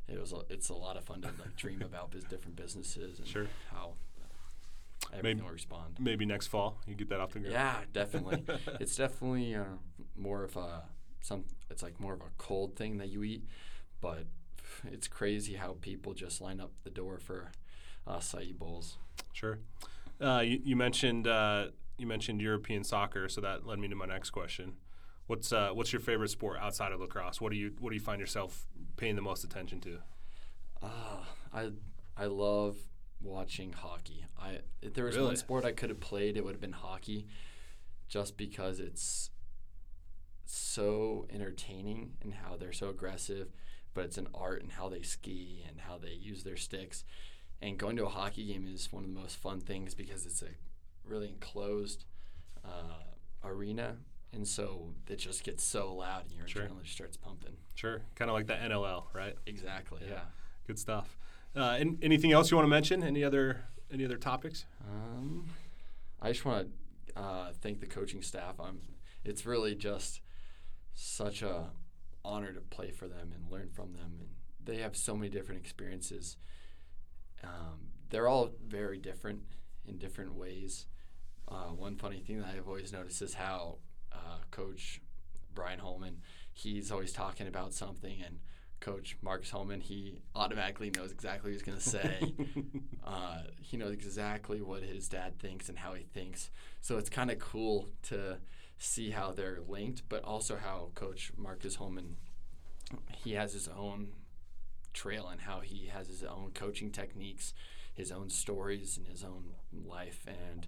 [0.07, 3.19] It was a, it's a lot of fun to like dream about biz- different businesses
[3.19, 3.47] and Sure.
[3.71, 3.93] how
[5.11, 5.95] everything Maybe- will respond.
[5.99, 7.53] Maybe next fall you get that off the ground.
[7.53, 8.43] Yeah, definitely.
[8.79, 9.63] it's definitely uh,
[10.17, 10.83] more of a
[11.21, 11.45] some.
[11.69, 13.45] It's like more of a cold thing that you eat,
[14.01, 14.25] but
[14.91, 17.51] it's crazy how people just line up the door for
[18.07, 18.97] acai bowls.
[19.33, 19.59] Sure.
[20.19, 21.67] Uh, you, you mentioned uh,
[21.97, 24.73] you mentioned European soccer, so that led me to my next question.
[25.27, 27.39] What's uh, what's your favorite sport outside of lacrosse?
[27.39, 28.65] What do you what do you find yourself
[28.97, 29.99] paying the most attention to?
[30.83, 31.71] Ah, I
[32.17, 32.75] I love
[33.21, 34.25] watching hockey.
[34.39, 35.27] I if there was Really?
[35.27, 37.27] one sport I could have played, it would have been hockey,
[38.09, 39.29] just because it's
[40.55, 43.47] so entertaining and how they're so aggressive,
[43.93, 47.03] but it's an art and how they ski and how they use their sticks.
[47.61, 50.41] And going to a hockey game is one of the most fun things because it's
[50.41, 50.47] a
[51.05, 52.05] really enclosed
[52.65, 53.03] uh,
[53.43, 53.97] arena,
[54.33, 56.63] and so it just gets so loud and your Sure.
[56.63, 57.57] adrenaline just starts pumping.
[57.75, 59.35] Sure, kind of like the NLL, right?
[59.45, 59.99] Exactly.
[60.03, 60.11] Yeah.
[60.13, 60.19] yeah.
[60.67, 61.17] Good stuff.
[61.55, 63.03] Uh, an- anything else you want to mention?
[63.03, 64.65] Any other any other topics?
[64.89, 65.45] Um,
[66.21, 66.69] I just want
[67.13, 68.59] to uh, thank the coaching staff.
[68.59, 68.79] I'm.
[69.23, 70.21] It's really just
[70.93, 71.69] such a
[72.23, 74.29] honor to play for them and learn from them, and
[74.63, 76.37] they have so many different experiences.
[77.43, 79.41] Um, they're all very different
[79.87, 80.85] in different ways.
[81.47, 83.77] Uh, one funny thing that I've always noticed is how
[84.11, 85.01] uh, Coach
[85.53, 86.21] Brian Holman,
[86.53, 88.39] he's always talking about something, and
[88.79, 92.33] Coach Marcus Holman, he automatically knows exactly what he's going to say.
[93.05, 96.49] uh, he knows exactly what his dad thinks and how he thinks.
[96.81, 98.37] So it's kind of cool to
[98.81, 102.17] see how they're linked, but also how Coach Marcus Holman
[103.15, 104.09] he has his own
[104.93, 107.53] trail and how he has his own coaching techniques,
[107.93, 109.51] his own stories, and his own
[109.85, 110.25] life.
[110.27, 110.67] And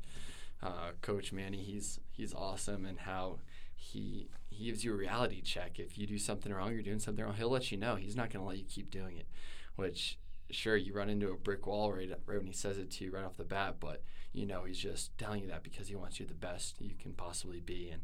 [0.62, 3.40] uh, Coach Manny, he's he's awesome, and how
[3.76, 5.80] he he gives you a reality check.
[5.80, 7.34] If you do something wrong, you're doing something wrong.
[7.34, 7.96] He'll let you know.
[7.96, 9.28] He's not going to let you keep doing it.
[9.76, 10.20] Which
[10.52, 13.12] sure you run into a brick wall right right when he says it to you
[13.12, 14.04] right off the bat, but
[14.34, 17.14] you know he's just telling you that because he wants you the best you can
[17.14, 18.02] possibly be, and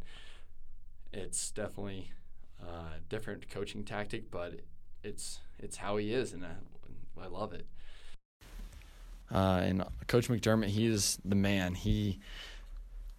[1.11, 2.11] it's definitely
[2.61, 4.61] a different coaching tactic, but
[5.03, 7.65] it's it's how he is, and I, I love it.
[9.32, 11.75] Uh, and Coach McDermott, he's the man.
[11.75, 12.19] He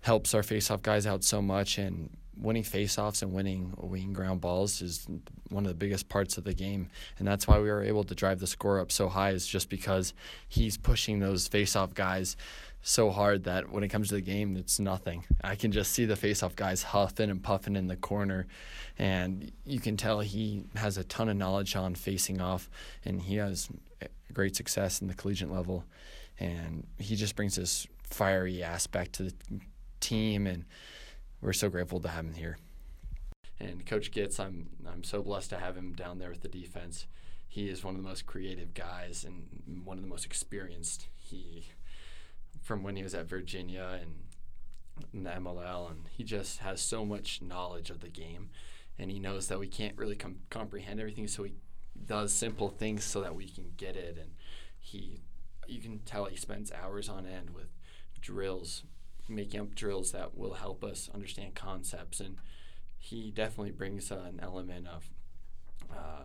[0.00, 4.80] helps our faceoff guys out so much, and winning faceoffs and winning wing ground balls
[4.80, 5.06] is
[5.50, 6.88] one of the biggest parts of the game,
[7.18, 9.30] and that's why we were able to drive the score up so high.
[9.30, 10.14] Is just because
[10.48, 12.36] he's pushing those faceoff guys
[12.82, 15.24] so hard that when it comes to the game, it's nothing.
[15.42, 18.46] I can just see the faceoff guys huffing and puffing in the corner,
[18.98, 22.70] and you can tell he has a ton of knowledge on facing off,
[23.04, 23.68] and he has
[24.32, 25.84] great success in the collegiate level,
[26.38, 29.34] and he just brings this fiery aspect to the
[30.00, 30.64] team, and
[31.42, 32.58] we're so grateful to have him here.
[33.58, 37.06] And Coach Gitz, I'm I'm so blessed to have him down there with the defense.
[37.46, 41.08] He is one of the most creative guys and one of the most experienced.
[41.16, 41.66] He
[42.70, 47.42] from when he was at Virginia and the MLL, and he just has so much
[47.42, 48.48] knowledge of the game,
[48.96, 51.54] and he knows that we can't really com- comprehend everything, so he
[52.06, 54.30] does simple things so that we can get it, and
[54.78, 55.18] he,
[55.66, 57.70] you can tell he spends hours on end with
[58.20, 58.84] drills,
[59.28, 62.36] making up drills that will help us understand concepts, and
[63.00, 65.10] he definitely brings uh, an element of
[65.90, 66.22] uh,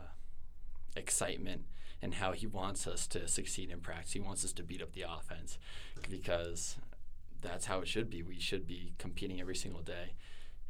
[0.96, 1.64] excitement
[2.02, 4.14] and how he wants us to succeed in practice.
[4.14, 5.58] He wants us to beat up the offense
[6.10, 6.78] because
[7.42, 8.22] that's how it should be.
[8.22, 10.14] We should be competing every single day.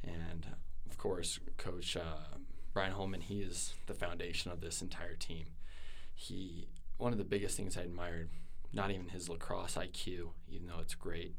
[0.04, 0.46] And
[0.90, 2.38] of course, Coach uh,
[2.74, 5.46] Brian Holman, he is the foundation of this entire team.
[6.14, 6.68] He
[6.98, 8.30] one of the biggest things I admired,
[8.72, 11.36] not even his lacrosse IQ, even though it's great,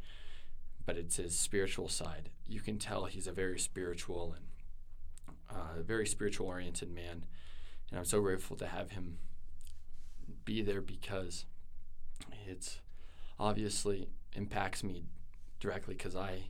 [0.84, 2.30] but it's his spiritual side.
[2.46, 4.46] You can tell he's a very spiritual and
[5.48, 7.24] uh, very spiritual oriented man,
[7.90, 9.18] and I'm so grateful to have him
[10.46, 11.44] be there because
[12.46, 12.78] it's
[13.38, 15.04] obviously impacts me
[15.60, 16.44] directly because I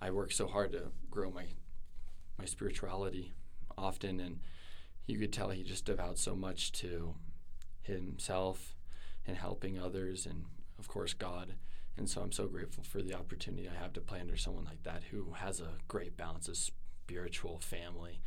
[0.00, 1.44] I work so hard to grow my
[2.36, 3.32] my spirituality
[3.78, 4.18] often.
[4.18, 4.40] And
[5.06, 7.14] you could tell he just devout so much to
[7.82, 8.74] himself
[9.26, 10.44] and helping others and
[10.78, 11.54] of course God.
[11.96, 14.82] And so I'm so grateful for the opportunity I have to play under someone like
[14.82, 18.20] that who has a great balance of spiritual family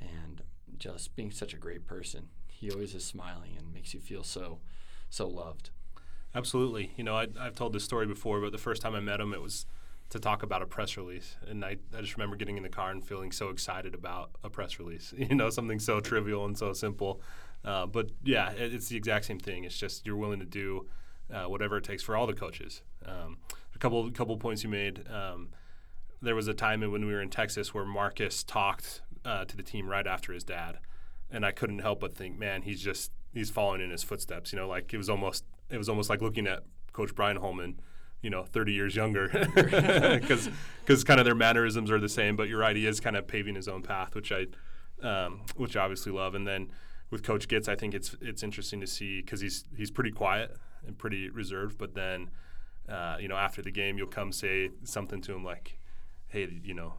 [0.00, 0.42] and
[0.78, 2.28] just being such a great person
[2.64, 4.58] he always is smiling and makes you feel so
[5.10, 5.70] so loved.
[6.34, 6.92] Absolutely.
[6.96, 9.32] You know, I, have told this story before, but the first time I met him,
[9.32, 9.66] it was
[10.10, 11.36] to talk about a press release.
[11.46, 14.50] And I, I just remember getting in the car and feeling so excited about a
[14.50, 17.20] press release, you know, something so trivial and so simple.
[17.64, 19.64] Uh, but yeah, it, it's the exact same thing.
[19.64, 20.88] It's just you're willing to do
[21.32, 22.82] uh, whatever it takes for all the coaches.
[23.06, 23.38] Um,
[23.74, 25.04] a couple couple points you made.
[25.08, 25.50] Um,
[26.22, 29.62] there was a time when we were in Texas where Marcus talked uh, to the
[29.62, 30.78] team right after his dad
[31.34, 34.52] and I couldn't help but think, man, he's just he's following in his footsteps.
[34.52, 36.62] You know, like it was almost it was almost like looking at
[36.92, 37.80] Coach Brian Holman,
[38.22, 40.48] you know, 30 years younger, because
[40.80, 42.36] because kind of their mannerisms are the same.
[42.36, 44.46] But you're right, he is kind of paving his own path, which I
[45.02, 46.36] um, which I obviously love.
[46.36, 46.70] And then
[47.10, 50.56] with Coach Gitz, I think it's it's interesting to see because he's he's pretty quiet
[50.86, 52.30] and pretty reserved, but then.
[52.86, 55.78] Uh, you know, after the game, you'll come say something to him like,
[56.28, 56.96] "Hey, you know,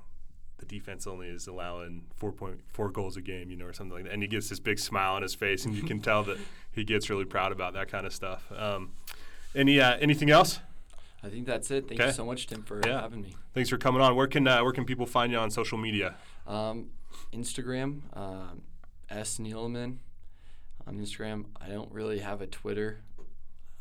[0.57, 4.13] the defense only is allowing 4.4 goals a game, you know, or something like that.
[4.13, 6.37] And he gets this big smile on his face, and you can tell that
[6.71, 8.51] he gets really proud about that kind of stuff.
[8.55, 8.91] Um,
[9.53, 10.59] any uh, anything else?
[11.23, 11.87] I think that's it.
[11.87, 13.01] Thank you so much, Tim, for yeah.
[13.01, 13.35] having me.
[13.53, 14.15] Thanks for coming on.
[14.15, 16.15] Where can uh, where can people find you on social media?
[16.45, 16.89] Um,
[17.33, 18.61] Instagram, um,
[19.09, 19.97] S Neeleman
[20.85, 21.45] on Instagram.
[21.59, 22.99] I don't really have a Twitter.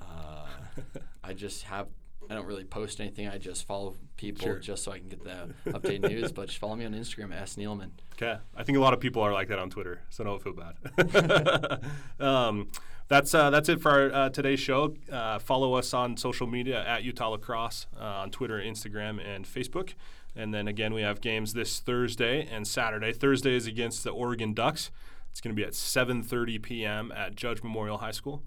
[0.01, 0.47] Uh,
[1.25, 1.89] I just have
[2.31, 3.29] I don't really post anything.
[3.29, 4.59] I just follow people sure.
[4.59, 6.33] just so I can get the update news.
[6.33, 7.91] But just follow me on Instagram S Neeleman.
[8.14, 10.53] Okay, I think a lot of people are like that on Twitter, so don't feel
[10.55, 11.81] bad.
[12.20, 12.68] um,
[13.09, 14.95] that's uh, that's it for our, uh, today's show.
[15.11, 19.95] Uh, follow us on social media at Utah Lacrosse uh, on Twitter, Instagram, and Facebook.
[20.37, 23.12] And then again, we have games this Thursday and Saturday.
[23.12, 24.91] Thursday is against the Oregon Ducks.
[25.31, 27.12] It's going to be at 7:30 p.m.
[27.12, 28.43] at Judge Memorial High School.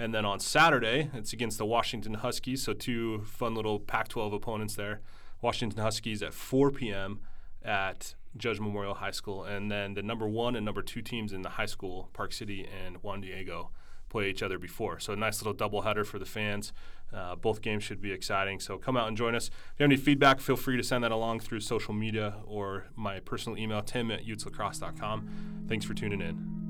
[0.00, 2.62] And then on Saturday, it's against the Washington Huskies.
[2.62, 5.02] So two fun little Pac-12 opponents there.
[5.42, 7.20] Washington Huskies at 4 p.m.
[7.62, 11.42] at Judge Memorial High School, and then the number one and number two teams in
[11.42, 13.72] the high school, Park City and Juan Diego,
[14.08, 14.98] play each other before.
[15.00, 16.72] So a nice little doubleheader for the fans.
[17.12, 18.58] Uh, both games should be exciting.
[18.58, 19.48] So come out and join us.
[19.48, 22.86] If you have any feedback, feel free to send that along through social media or
[22.96, 25.66] my personal email, tim at uteslacrosse.com.
[25.68, 26.69] Thanks for tuning in.